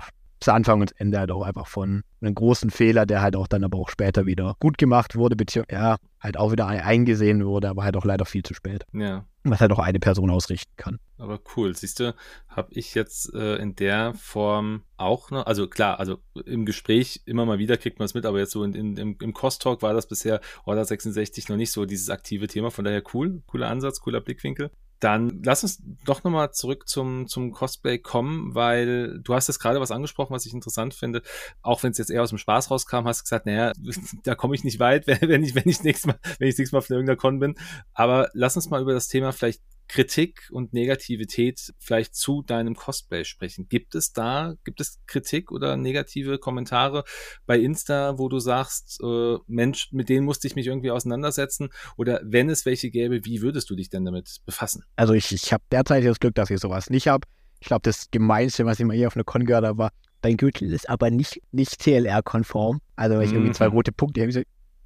[0.44, 3.64] zu Anfang und Ende halt auch einfach von einem großen Fehler, der halt auch dann
[3.64, 7.84] aber auch später wieder gut gemacht wurde, beziehungsweise ja, halt auch wieder eingesehen wurde, aber
[7.84, 8.86] halt auch leider viel zu spät.
[8.94, 9.26] Ja.
[9.44, 11.00] Was halt auch eine Person ausrichten kann.
[11.18, 12.16] Aber cool, siehst du,
[12.48, 17.46] habe ich jetzt äh, in der Form auch noch, also klar, also im Gespräch immer
[17.46, 19.94] mal wieder kriegt man es mit, aber jetzt so in, in, im, im Cost-Talk war
[19.94, 24.00] das bisher Order 66 noch nicht so dieses aktive Thema, von daher cool, cooler Ansatz,
[24.00, 24.72] cooler Blickwinkel.
[25.04, 29.82] Dann lass uns doch nochmal zurück zum, zum Cosplay kommen, weil du hast jetzt gerade
[29.82, 31.22] was angesprochen, was ich interessant finde.
[31.62, 33.74] Auch wenn es jetzt eher aus dem Spaß rauskam, hast du gesagt, naja,
[34.24, 36.80] da komme ich nicht weit, wenn ich, wenn ich nächstes Mal, wenn ich nächstes Mal
[36.80, 37.56] auf irgendeiner Con bin.
[37.94, 43.26] Aber lass uns mal über das Thema vielleicht Kritik und Negativität vielleicht zu deinem Cosplay
[43.26, 43.68] sprechen.
[43.70, 47.04] Gibt es da, gibt es Kritik oder negative Kommentare
[47.46, 51.70] bei Insta, wo du sagst, äh, Mensch, mit denen musste ich mich irgendwie auseinandersetzen?
[51.98, 54.84] Oder wenn es welche gäbe, wie würdest du dich denn damit befassen?
[54.96, 57.28] Also ich, ich habe derzeit das Glück, dass ich sowas nicht habe.
[57.60, 59.92] Ich glaube, das Gemeinste, was ich mal hier auf einer Con gehört habe, war,
[60.22, 62.82] dein Gürtel ist aber nicht, nicht TLR-konform.
[62.96, 63.76] Also wenn ich irgendwie zwei mhm.
[63.76, 64.42] rote Punkte habe, ich so,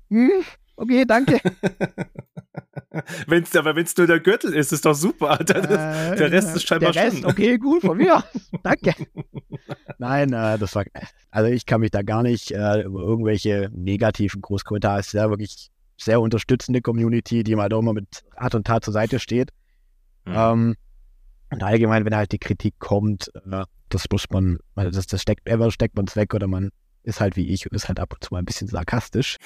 [0.10, 0.43] hm,
[0.77, 1.39] okay, danke.
[3.27, 5.37] wenn's, aber wenn es nur der Gürtel ist, ist doch super.
[5.37, 5.57] Der,
[6.11, 7.25] äh, der Rest ist scheinbar der Rest, schon.
[7.25, 8.23] Okay, gut, von mir.
[8.63, 8.93] danke.
[9.97, 10.86] Nein, äh, das war,
[11.32, 14.99] also ich kann mich da gar nicht äh, über irgendwelche negativen Großkommentare.
[14.99, 18.86] Es ist ja wirklich sehr unterstützende Community, die mal auch immer mit Rat und Tat
[18.86, 19.51] zur Seite steht.
[20.25, 20.34] Mhm.
[20.36, 20.75] Ähm,
[21.49, 25.71] und allgemein, wenn halt die Kritik kommt, äh, das muss man, das, das steckt, entweder
[25.71, 26.71] steckt man es weg oder man
[27.08, 29.38] ist halt wie ich und ist halt ab und zu mal ein bisschen sarkastisch.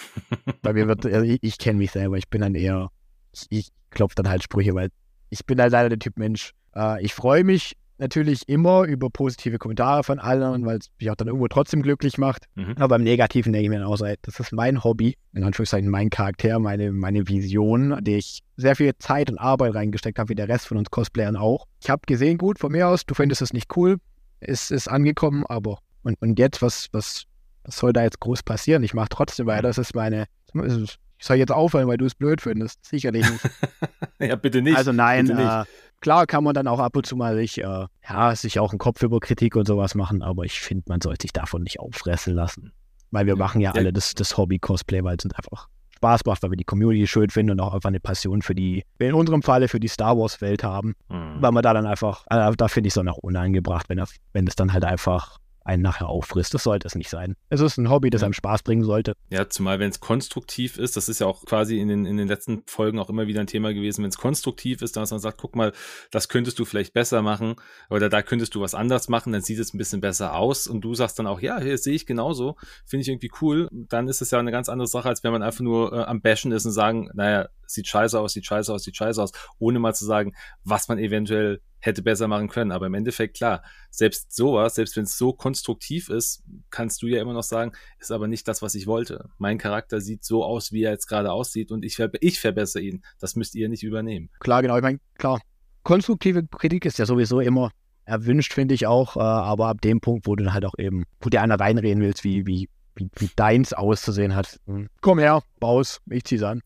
[0.62, 2.89] Bei mir wird, also ich, ich kenne mich selber, ich bin dann eher,
[3.34, 4.89] ich, ich klopfe dann halt Sprüche, weil
[5.30, 6.53] ich bin halt leider der Typ Mensch.
[6.76, 11.16] Äh, ich freue mich natürlich immer über positive Kommentare von allen, weil es mich auch
[11.16, 12.45] dann irgendwo trotzdem glücklich macht.
[12.55, 12.74] Mhm.
[12.78, 15.88] Aber beim Negativen denke ich mir dann auch so, das ist mein Hobby, in Anführungszeichen
[15.88, 20.36] mein Charakter, meine, meine Vision, die ich sehr viel Zeit und Arbeit reingesteckt habe, wie
[20.36, 21.68] der Rest von uns Cosplayern auch.
[21.84, 23.97] Ich habe gesehen, gut, von mir aus, du findest es nicht cool,
[24.39, 27.26] ist, ist angekommen, aber und, und jetzt, was, was,
[27.64, 28.84] was soll da jetzt groß passieren?
[28.84, 32.41] Ich mache trotzdem weiter, das ist meine, ich soll jetzt aufhören, weil du es blöd
[32.41, 32.84] findest.
[32.86, 33.49] Sicherlich nicht.
[34.20, 34.78] ja, bitte nicht.
[34.78, 35.64] Also nein, äh,
[36.01, 38.80] Klar kann man dann auch ab und zu mal sich, äh, ja, sich auch einen
[38.80, 42.34] Kopf über Kritik und sowas machen, aber ich finde, man sollte sich davon nicht auffressen
[42.34, 42.74] lassen.
[43.12, 43.76] Weil wir machen ja, ja.
[43.76, 47.30] alle das, das Hobby-Cosplay, weil es uns einfach Spaß macht, weil wir die Community schön
[47.30, 50.64] finden und auch einfach eine Passion für die, in unserem Falle für die Star Wars-Welt
[50.64, 50.95] haben.
[51.09, 51.36] Mhm.
[51.39, 54.03] Weil man da dann einfach, äh, da finde ich es dann auch unangebracht, wenn,
[54.34, 56.53] wenn es dann halt einfach einen nachher auffrisst.
[56.53, 57.36] Das sollte es nicht sein.
[57.49, 59.14] Es ist ein Hobby, das einem Spaß bringen sollte.
[59.30, 62.28] Ja, zumal wenn es konstruktiv ist, das ist ja auch quasi in den, in den
[62.28, 65.38] letzten Folgen auch immer wieder ein Thema gewesen, wenn es konstruktiv ist, dass man sagt,
[65.38, 65.72] guck mal,
[66.12, 67.55] das könntest du vielleicht besser machen
[67.89, 70.82] oder da könntest du was anders machen, dann sieht es ein bisschen besser aus und
[70.82, 72.55] du sagst dann auch, ja, hier sehe ich genauso,
[72.86, 75.43] finde ich irgendwie cool, dann ist es ja eine ganz andere Sache, als wenn man
[75.43, 78.84] einfach nur äh, am Bashen ist und sagen, naja, sieht scheiße aus, sieht scheiße aus,
[78.84, 82.72] sieht scheiße aus, ohne mal zu sagen, was man eventuell hätte besser machen können.
[82.72, 87.22] Aber im Endeffekt, klar, selbst sowas, selbst wenn es so konstruktiv ist, kannst du ja
[87.22, 89.30] immer noch sagen, ist aber nicht das, was ich wollte.
[89.38, 92.84] Mein Charakter sieht so aus, wie er jetzt gerade aussieht und ich, ver ich verbessere
[92.84, 93.03] ihn.
[93.19, 94.30] Das müsst ihr nicht übernehmen.
[94.39, 94.78] Klar, genau.
[94.78, 95.41] Ich meine, klar,
[95.84, 97.72] konstruktive Kritik ist ja sowieso immer
[98.05, 101.05] erwünscht, finde ich auch, äh, aber ab dem Punkt, wo du dann halt auch eben,
[101.22, 102.69] wo dir einer reinreden willst, wie, wie
[103.02, 104.60] wie, wie deins auszusehen hat.
[104.68, 104.89] Hm.
[105.02, 106.62] Komm her, baus, ich zieh's an.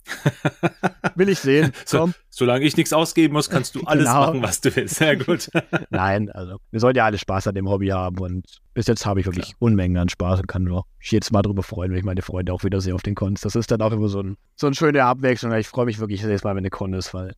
[1.16, 1.72] Will ich sehen.
[1.86, 4.20] So, solange ich nichts ausgeben muss, kannst du alles genau.
[4.20, 4.96] machen, was du willst.
[4.96, 5.50] Sehr gut.
[5.90, 9.20] Nein, also wir sollten ja alle Spaß an dem Hobby haben und bis jetzt habe
[9.20, 9.58] ich wirklich Klar.
[9.60, 12.64] Unmengen an Spaß und kann nur jedes Mal darüber freuen, wenn ich meine Freunde auch
[12.64, 13.42] wieder sehe auf den Cons.
[13.42, 15.54] Das ist dann auch immer so, ein, so eine schöne Abwechslung.
[15.54, 17.34] Ich freue mich wirklich jedes Mal, wenn eine Con ist, weil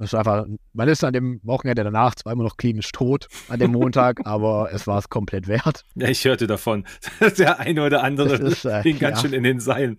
[0.00, 3.72] das ist einfach, man ist an dem Wochenende danach zweimal noch klinisch tot an dem
[3.72, 5.84] Montag, aber es war es komplett wert.
[5.94, 6.86] Ja, ich hörte davon.
[7.38, 9.28] Der eine oder andere ist, äh, ging ganz ja.
[9.28, 9.98] schön in den Seilen.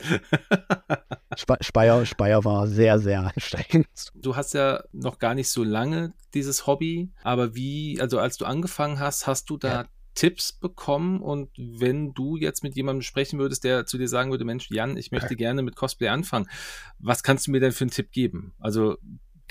[1.61, 4.11] Speyer, Speyer war sehr, sehr anstrengend.
[4.15, 8.45] Du hast ja noch gar nicht so lange dieses Hobby, aber wie, also als du
[8.45, 9.85] angefangen hast, hast du da ja.
[10.15, 14.45] Tipps bekommen und wenn du jetzt mit jemandem sprechen würdest, der zu dir sagen würde,
[14.45, 16.49] Mensch, Jan, ich möchte gerne mit Cosplay anfangen,
[16.97, 18.55] was kannst du mir denn für einen Tipp geben?
[18.57, 18.97] Also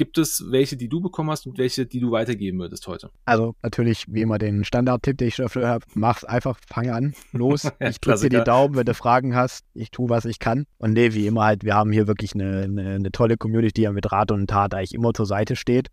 [0.01, 3.11] Gibt es welche, die du bekommen hast und welche, die du weitergeben würdest heute?
[3.27, 5.85] Also natürlich wie immer den Standard-Tipp, den ich schon öfter habe.
[5.93, 7.65] Mach's einfach, fang an, los.
[7.81, 9.67] ich drücke dir die Daumen, wenn du Fragen hast.
[9.75, 10.65] Ich tue, was ich kann.
[10.79, 13.91] Und nee, wie immer halt, wir haben hier wirklich eine, eine, eine tolle Community, die
[13.91, 15.89] mit Rat und Tat eigentlich immer zur Seite steht.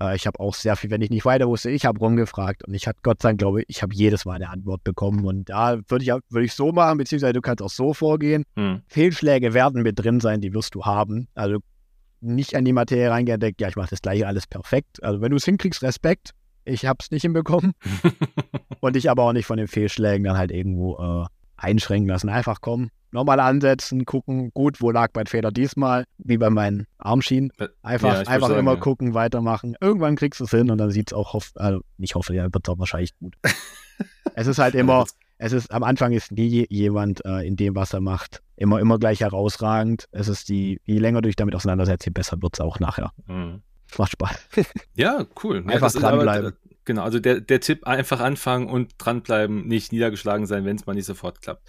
[0.00, 2.72] Äh, ich habe auch sehr viel, wenn ich nicht weiter wusste, ich habe rumgefragt und
[2.72, 5.26] ich hatte Gott sei Dank, glaube ich, ich habe jedes Mal eine Antwort bekommen.
[5.26, 8.44] Und da würde ich, würd ich so machen, beziehungsweise du kannst auch so vorgehen.
[8.56, 8.80] Hm.
[8.86, 11.28] Fehlschläge werden mit drin sein, die wirst du haben.
[11.34, 11.58] Also
[12.24, 15.02] nicht an die Materie reingehen, denkt, ja, ich mache das gleiche alles perfekt.
[15.02, 16.30] Also wenn du es hinkriegst, Respekt.
[16.66, 17.74] Ich habe es nicht hinbekommen.
[18.80, 22.30] und ich aber auch nicht von den Fehlschlägen dann halt irgendwo äh, einschränken lassen.
[22.30, 27.50] Einfach kommen, nochmal ansetzen, gucken, gut, wo lag mein Fehler diesmal, wie bei meinen Armschienen.
[27.58, 28.80] Äh, einfach, ja, einfach sagen, immer ja.
[28.80, 29.76] gucken, weitermachen.
[29.80, 32.44] Irgendwann kriegst du es hin und dann sieht es auch, hoff, also nicht hoffe, ja,
[32.44, 33.36] wird es auch wahrscheinlich gut.
[34.34, 35.04] es ist halt immer,
[35.44, 38.98] es ist, am Anfang ist nie jemand äh, in dem, was er macht, immer, immer
[38.98, 40.08] gleich herausragend.
[40.10, 43.12] Es ist die, je länger du dich damit auseinandersetzt, je besser wird es auch nachher.
[43.26, 43.60] Mhm.
[43.98, 44.48] Macht Spaß.
[44.94, 45.62] Ja, cool.
[45.66, 46.46] Einfach ja, dranbleiben.
[46.46, 46.56] Aber,
[46.86, 50.92] Genau, also der, der Tipp, einfach anfangen und dranbleiben, nicht niedergeschlagen sein, wenn es mal
[50.92, 51.66] nicht sofort klappt.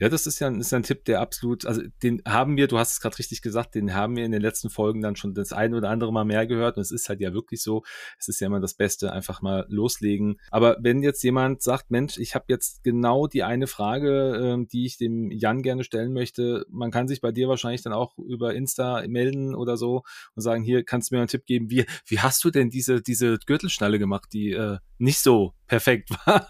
[0.00, 2.92] Ja, das ist ja, ist ein Tipp, der absolut, also den haben wir, du hast
[2.92, 5.72] es gerade richtig gesagt, den haben wir in den letzten Folgen dann schon das ein
[5.72, 7.84] oder andere Mal mehr gehört und es ist halt ja wirklich so,
[8.18, 10.40] es ist ja immer das Beste, einfach mal loslegen.
[10.50, 14.86] Aber wenn jetzt jemand sagt, Mensch, ich habe jetzt genau die eine Frage, äh, die
[14.86, 18.54] ich dem Jan gerne stellen möchte, man kann sich bei dir wahrscheinlich dann auch über
[18.54, 20.02] Insta melden oder so
[20.34, 23.00] und sagen, hier kannst du mir einen Tipp geben, wie, wie hast du denn diese,
[23.00, 26.48] diese Gürtelschnalle gemacht, die äh, nicht so perfekt war.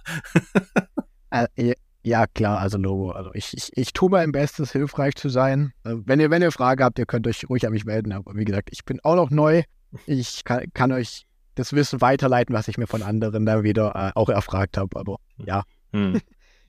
[1.30, 3.10] äh, ja, klar, also Logo.
[3.10, 5.72] Also ich, ich, ich tue mein Bestes, hilfreich zu sein.
[5.84, 8.12] Äh, wenn ihr, wenn ihr Frage habt, ihr könnt euch ruhig an mich melden.
[8.12, 9.64] Aber wie gesagt, ich bin auch noch neu.
[10.06, 11.26] Ich kann, kann euch
[11.56, 14.98] das Wissen weiterleiten, was ich mir von anderen da wieder äh, auch erfragt habe.
[14.98, 15.64] Aber ja.
[15.92, 16.20] Hm.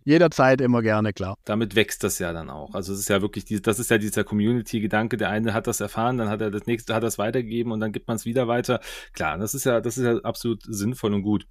[0.08, 1.38] Jederzeit immer gerne, klar.
[1.44, 2.74] Damit wächst das ja dann auch.
[2.74, 5.18] Also es ist ja wirklich, das ist ja dieser Community-Gedanke.
[5.18, 7.92] Der eine hat das erfahren, dann hat er das nächste, hat das weitergegeben und dann
[7.92, 8.80] gibt man es wieder weiter.
[9.12, 11.46] Klar, das ist ja, das ist ja absolut sinnvoll und gut.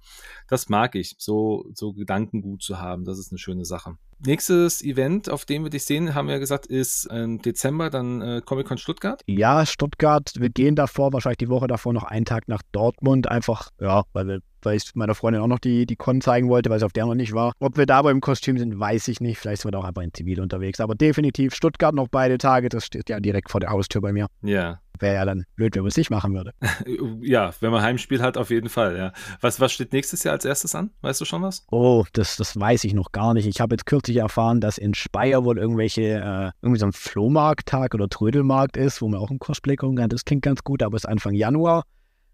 [0.47, 3.05] Das mag ich, so, so Gedanken gut zu haben.
[3.05, 3.97] Das ist eine schöne Sache.
[4.25, 8.21] Nächstes Event, auf dem wir dich sehen, haben wir ja gesagt, ist im Dezember dann
[8.21, 9.21] äh, Comic-Con Stuttgart.
[9.27, 10.31] Ja, Stuttgart.
[10.37, 13.29] Wir gehen davor, wahrscheinlich die Woche davor noch einen Tag nach Dortmund.
[13.29, 16.69] Einfach, ja, weil wir weil ich meiner Freundin auch noch die, die Con zeigen wollte,
[16.69, 17.53] weil sie auf der noch nicht war.
[17.59, 19.37] Ob wir da aber im Kostüm sind, weiß ich nicht.
[19.37, 20.79] Vielleicht sind wir da auch einfach in Zivil unterwegs.
[20.79, 22.69] Aber definitiv Stuttgart noch beide Tage.
[22.69, 24.27] Das steht ja direkt vor der Haustür bei mir.
[24.41, 24.81] Ja.
[24.99, 26.53] Wäre ja dann blöd, wenn man es nicht machen würde.
[27.21, 29.13] ja, wenn man Heimspiel hat, auf jeden Fall, ja.
[29.41, 30.91] Was, was steht nächstes Jahr als erstes an?
[31.01, 31.65] Weißt du schon was?
[31.71, 33.47] Oh, das, das weiß ich noch gar nicht.
[33.47, 37.93] Ich habe jetzt kürzlich erfahren, dass in Speyer wohl irgendwelche, äh, irgendwie so ein Flohmarkttag
[37.93, 40.09] oder Trödelmarkt ist, wo man auch ein Cosplay gucken kann.
[40.09, 41.83] Das klingt ganz gut, aber es ist Anfang Januar.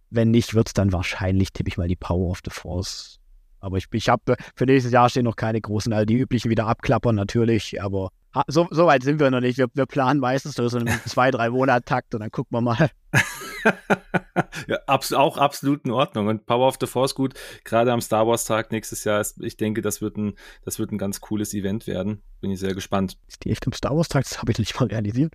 [0.09, 3.19] Wenn nicht, wird es dann wahrscheinlich, tippe ich mal, die Power of the Force.
[3.59, 6.67] Aber ich, ich habe für nächstes Jahr stehen noch keine großen, also die üblichen wieder
[6.67, 8.09] abklappern natürlich, aber
[8.47, 9.57] so, so weit sind wir noch nicht.
[9.57, 12.89] Wir, wir planen meistens so einen zwei, drei Monat Takt und dann gucken wir mal.
[14.67, 16.27] ja, abs auch absolut in Ordnung.
[16.27, 19.21] Und Power of the Force gut, gerade am Star Wars Tag nächstes Jahr.
[19.21, 20.33] Ist, ich denke, das wird, ein,
[20.65, 22.21] das wird ein ganz cooles Event werden.
[22.41, 23.17] Bin ich sehr gespannt.
[23.27, 24.23] Ist die echt im Star Wars Tag?
[24.23, 25.33] Das habe ich nicht mal realisiert.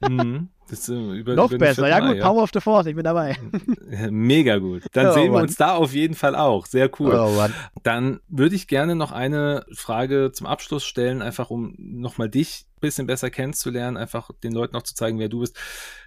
[0.00, 0.48] Mhm.
[0.68, 2.24] Das, äh, über, Noch über besser, ja gut, ja.
[2.24, 3.36] Power of the Force, ich bin dabei.
[4.10, 4.82] Mega gut.
[4.92, 6.66] Dann oh, sehen wir uns da auf jeden Fall auch.
[6.66, 7.14] Sehr cool.
[7.14, 7.46] Oh,
[7.82, 12.80] Dann würde ich gerne noch eine Frage zum Abschluss stellen, einfach um nochmal dich ein
[12.80, 15.56] bisschen besser kennenzulernen, einfach den Leuten noch zu zeigen, wer du bist.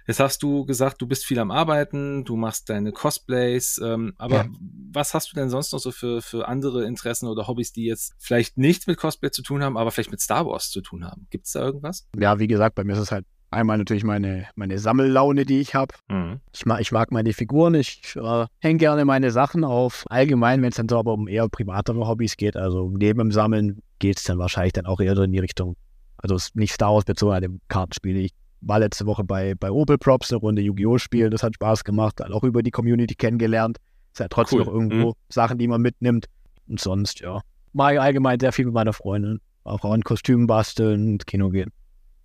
[0.06, 4.36] Jetzt hast du gesagt, du bist viel am Arbeiten, du machst deine Cosplays, ähm, aber
[4.36, 4.48] ja.
[4.92, 8.14] was hast du denn sonst noch so für, für andere Interessen oder Hobbys, die jetzt
[8.18, 11.26] vielleicht nicht mit Cosplay zu tun haben, aber vielleicht mit Star Wars zu tun haben?
[11.30, 12.08] Gibt es da irgendwas?
[12.16, 15.74] Ja, wie gesagt, bei mir ist es halt Einmal natürlich meine, meine Sammellaune, die ich
[15.74, 15.94] habe.
[16.08, 16.40] Mhm.
[16.54, 20.04] Ich, mag, ich mag meine Figuren, ich äh, hänge gerne meine Sachen auf.
[20.08, 23.82] Allgemein, wenn es dann so aber um eher privatere Hobbys geht, also neben dem Sammeln
[23.98, 25.76] geht es dann wahrscheinlich dann auch eher in die Richtung,
[26.16, 28.16] also nicht Star Wars bezogen an dem Kartenspiel.
[28.16, 28.32] Ich
[28.62, 30.96] war letzte Woche bei, bei Opel Props eine Runde Yu-Gi-Oh!
[30.96, 33.76] spielen, das hat Spaß gemacht, halt auch über die Community kennengelernt.
[34.14, 34.64] Ist ja trotzdem cool.
[34.64, 35.14] noch irgendwo mhm.
[35.28, 36.26] Sachen, die man mitnimmt.
[36.68, 37.42] Und sonst, ja,
[37.74, 39.40] mag ich allgemein sehr viel mit meiner Freundin.
[39.64, 41.70] Auch an Kostümen basteln, Kino gehen.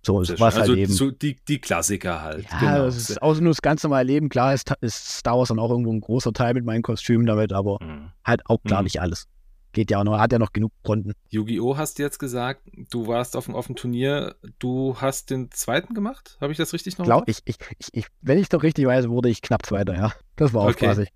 [0.02, 0.92] So was halt also halt eben.
[0.92, 2.44] So die, die Klassiker halt.
[2.50, 2.84] Ja, genau.
[2.84, 4.28] das ist auch nur das ganz normale Leben.
[4.28, 7.52] Klar ist, ist Star Wars dann auch irgendwo ein großer Teil mit meinen Kostümen damit,
[7.52, 8.12] aber mhm.
[8.24, 8.84] halt auch klar mhm.
[8.84, 9.26] nicht alles.
[9.72, 11.12] Geht ja auch noch, hat ja noch genug Fronten.
[11.28, 11.76] Yu-Gi-Oh!
[11.76, 15.92] hast du jetzt gesagt, du warst auf dem, auf dem Turnier, du hast den zweiten
[15.92, 16.38] gemacht?
[16.40, 17.04] Habe ich das richtig noch?
[17.04, 17.58] Glaub, ich, ich,
[17.92, 20.12] ich, wenn ich doch richtig weiß, wurde ich knapp Zweiter, ja.
[20.36, 20.86] Das war auch okay.
[20.86, 21.08] quasi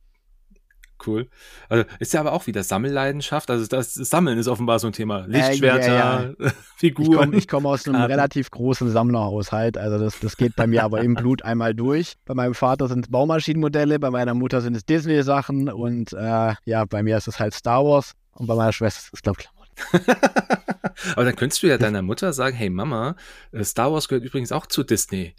[1.07, 1.29] cool.
[1.69, 3.51] Also ist ja aber auch wieder Sammelleidenschaft.
[3.51, 5.27] Also das Sammeln ist offenbar so ein Thema.
[5.27, 6.51] Lichtschwerter, äh, ja, ja.
[6.77, 7.33] Figuren.
[7.33, 8.11] Ich komme komm aus einem Karten.
[8.11, 9.79] relativ großen Sammlerhaushalt.
[9.79, 12.15] Also das, das geht bei mir aber im Blut einmal durch.
[12.25, 16.85] Bei meinem Vater sind es Baumaschinenmodelle, bei meiner Mutter sind es Disney-Sachen und äh, ja,
[16.85, 19.49] bei mir ist es halt Star Wars und bei meiner Schwester ist es, glaube ich,
[21.17, 23.17] Aber dann könntest du ja deiner Mutter sagen, hey Mama,
[23.53, 25.35] äh, Star Wars gehört übrigens auch zu Disney.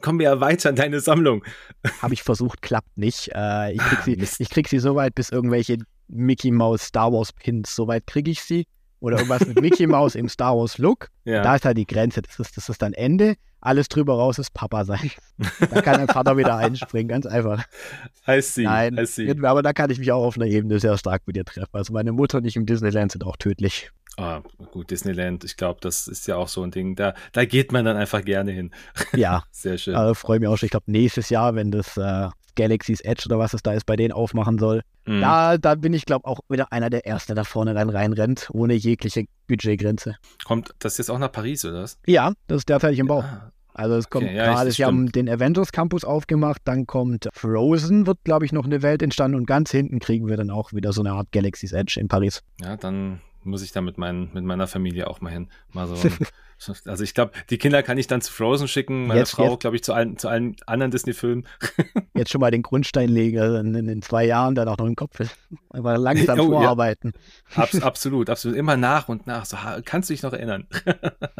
[0.00, 1.44] Kommen wir ja weiter in deine Sammlung.
[2.02, 3.30] Habe ich versucht, klappt nicht.
[3.34, 5.78] Äh, ich, krieg sie, ich krieg sie so weit, bis irgendwelche
[6.08, 8.66] Mickey Mouse Star Wars Pins, so weit kriege ich sie.
[9.00, 11.08] Oder irgendwas mit Mickey Mouse im Star Wars Look.
[11.24, 11.42] Ja.
[11.42, 12.22] Da ist halt die Grenze.
[12.22, 13.36] Das ist, das ist dann Ende.
[13.60, 15.10] Alles drüber raus ist Papa sein.
[15.70, 17.64] Da kann dein Vater wieder einspringen, ganz einfach.
[18.26, 18.64] Heißt sie.
[18.64, 19.30] Nein, heißt sie.
[19.42, 21.70] aber da kann ich mich auch auf einer Ebene sehr stark mit dir treffen.
[21.72, 23.90] Also meine Mutter und ich im Disneyland sind auch tödlich.
[24.16, 24.40] Ah,
[24.72, 26.96] gut, Disneyland, ich glaube, das ist ja auch so ein Ding.
[26.96, 28.70] Da, da geht man dann einfach gerne hin.
[29.14, 29.42] Ja.
[29.50, 29.94] Sehr schön.
[29.94, 30.66] Also freue mich auch schon.
[30.66, 33.94] Ich glaube, nächstes Jahr, wenn das äh, Galaxy's Edge oder was es da ist, bei
[33.94, 35.20] denen aufmachen soll, mhm.
[35.20, 38.48] da, da bin ich, glaube auch wieder einer der Ersten, der da vorne rein reinrennt,
[38.52, 40.16] ohne jegliche Budgetgrenze.
[40.44, 41.98] Kommt das jetzt auch nach Paris, oder was?
[42.06, 43.20] Ja, das ist derzeit im Bau.
[43.20, 43.52] Ja.
[43.74, 48.06] Also es kommt okay, ja, gerade, sie haben den Avengers Campus aufgemacht, dann kommt Frozen,
[48.06, 50.94] wird glaube ich noch eine Welt entstanden und ganz hinten kriegen wir dann auch wieder
[50.94, 52.42] so eine Art Galaxy's Edge in Paris.
[52.58, 55.48] Ja, dann muss ich da mit, mein, mit meiner Familie auch mal hin.
[55.72, 55.96] Mal so
[56.86, 59.76] also ich glaube, die Kinder kann ich dann zu Frozen schicken, meine jetzt, Frau, glaube
[59.76, 61.46] ich, zu allen, zu allen anderen Disney-Filmen.
[62.14, 64.96] jetzt schon mal den Grundstein legen, also in, in, zwei Jahren dann auch noch im
[64.96, 65.20] Kopf.
[65.70, 67.12] Einfach langsam oh, vorarbeiten.
[67.54, 67.62] Ja.
[67.64, 68.56] Abs absolut, absolut.
[68.56, 69.44] Immer nach und nach.
[69.44, 70.66] So, kannst du dich noch erinnern?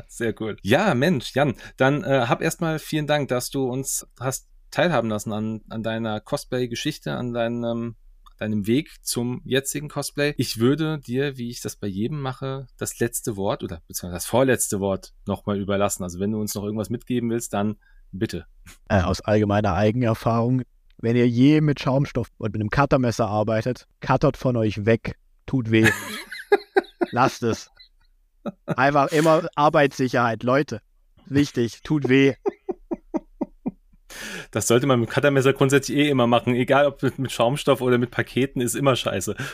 [0.07, 0.57] Sehr cool.
[0.63, 5.33] Ja, Mensch, Jan, dann äh, hab erstmal vielen Dank, dass du uns hast teilhaben lassen
[5.33, 7.97] an, an deiner Cosplay-Geschichte, an deinem
[8.39, 10.35] deinem Weg zum jetzigen Cosplay.
[10.37, 14.27] Ich würde dir, wie ich das bei jedem mache, das letzte Wort oder beziehungsweise das
[14.27, 16.03] vorletzte Wort nochmal überlassen.
[16.03, 17.77] Also wenn du uns noch irgendwas mitgeben willst, dann
[18.13, 18.47] bitte.
[18.89, 20.63] Äh, aus allgemeiner Eigenerfahrung,
[20.99, 25.17] wenn ihr je mit Schaumstoff und mit einem Cuttermesser arbeitet, cuttert von euch weg.
[25.47, 25.89] Tut weh.
[27.11, 27.71] Lasst es.
[28.67, 30.81] Einfach immer Arbeitssicherheit, Leute.
[31.27, 32.35] Wichtig, tut weh.
[34.51, 37.99] Das sollte man mit Cuttermesser grundsätzlich eh immer machen, egal ob mit, mit Schaumstoff oder
[37.99, 39.37] mit Paketen, ist immer scheiße.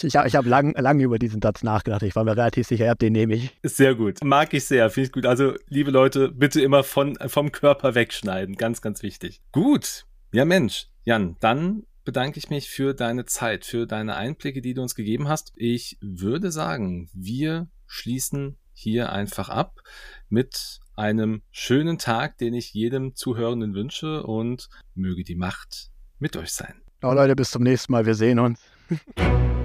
[0.00, 2.02] Ich, habe lange lang über diesen Satz nachgedacht.
[2.04, 3.50] Ich war mir relativ sicher, ja, den nehme ich.
[3.64, 4.22] Sehr gut.
[4.22, 4.90] Mag ich sehr.
[4.90, 5.26] Finde ich gut.
[5.26, 8.54] Also, liebe Leute, bitte immer von, vom Körper wegschneiden.
[8.54, 9.42] Ganz, ganz wichtig.
[9.50, 10.06] Gut.
[10.30, 10.86] Ja, Mensch.
[11.04, 15.28] Jan, dann bedanke ich mich für deine Zeit, für deine Einblicke, die du uns gegeben
[15.28, 15.52] hast.
[15.56, 19.80] Ich würde sagen, wir schließen hier einfach ab
[20.28, 26.52] mit einem schönen Tag, den ich jedem Zuhörenden wünsche und möge die Macht mit euch
[26.52, 26.74] sein.
[27.02, 28.06] Ja, Leute, bis zum nächsten Mal.
[28.06, 28.60] Wir sehen uns.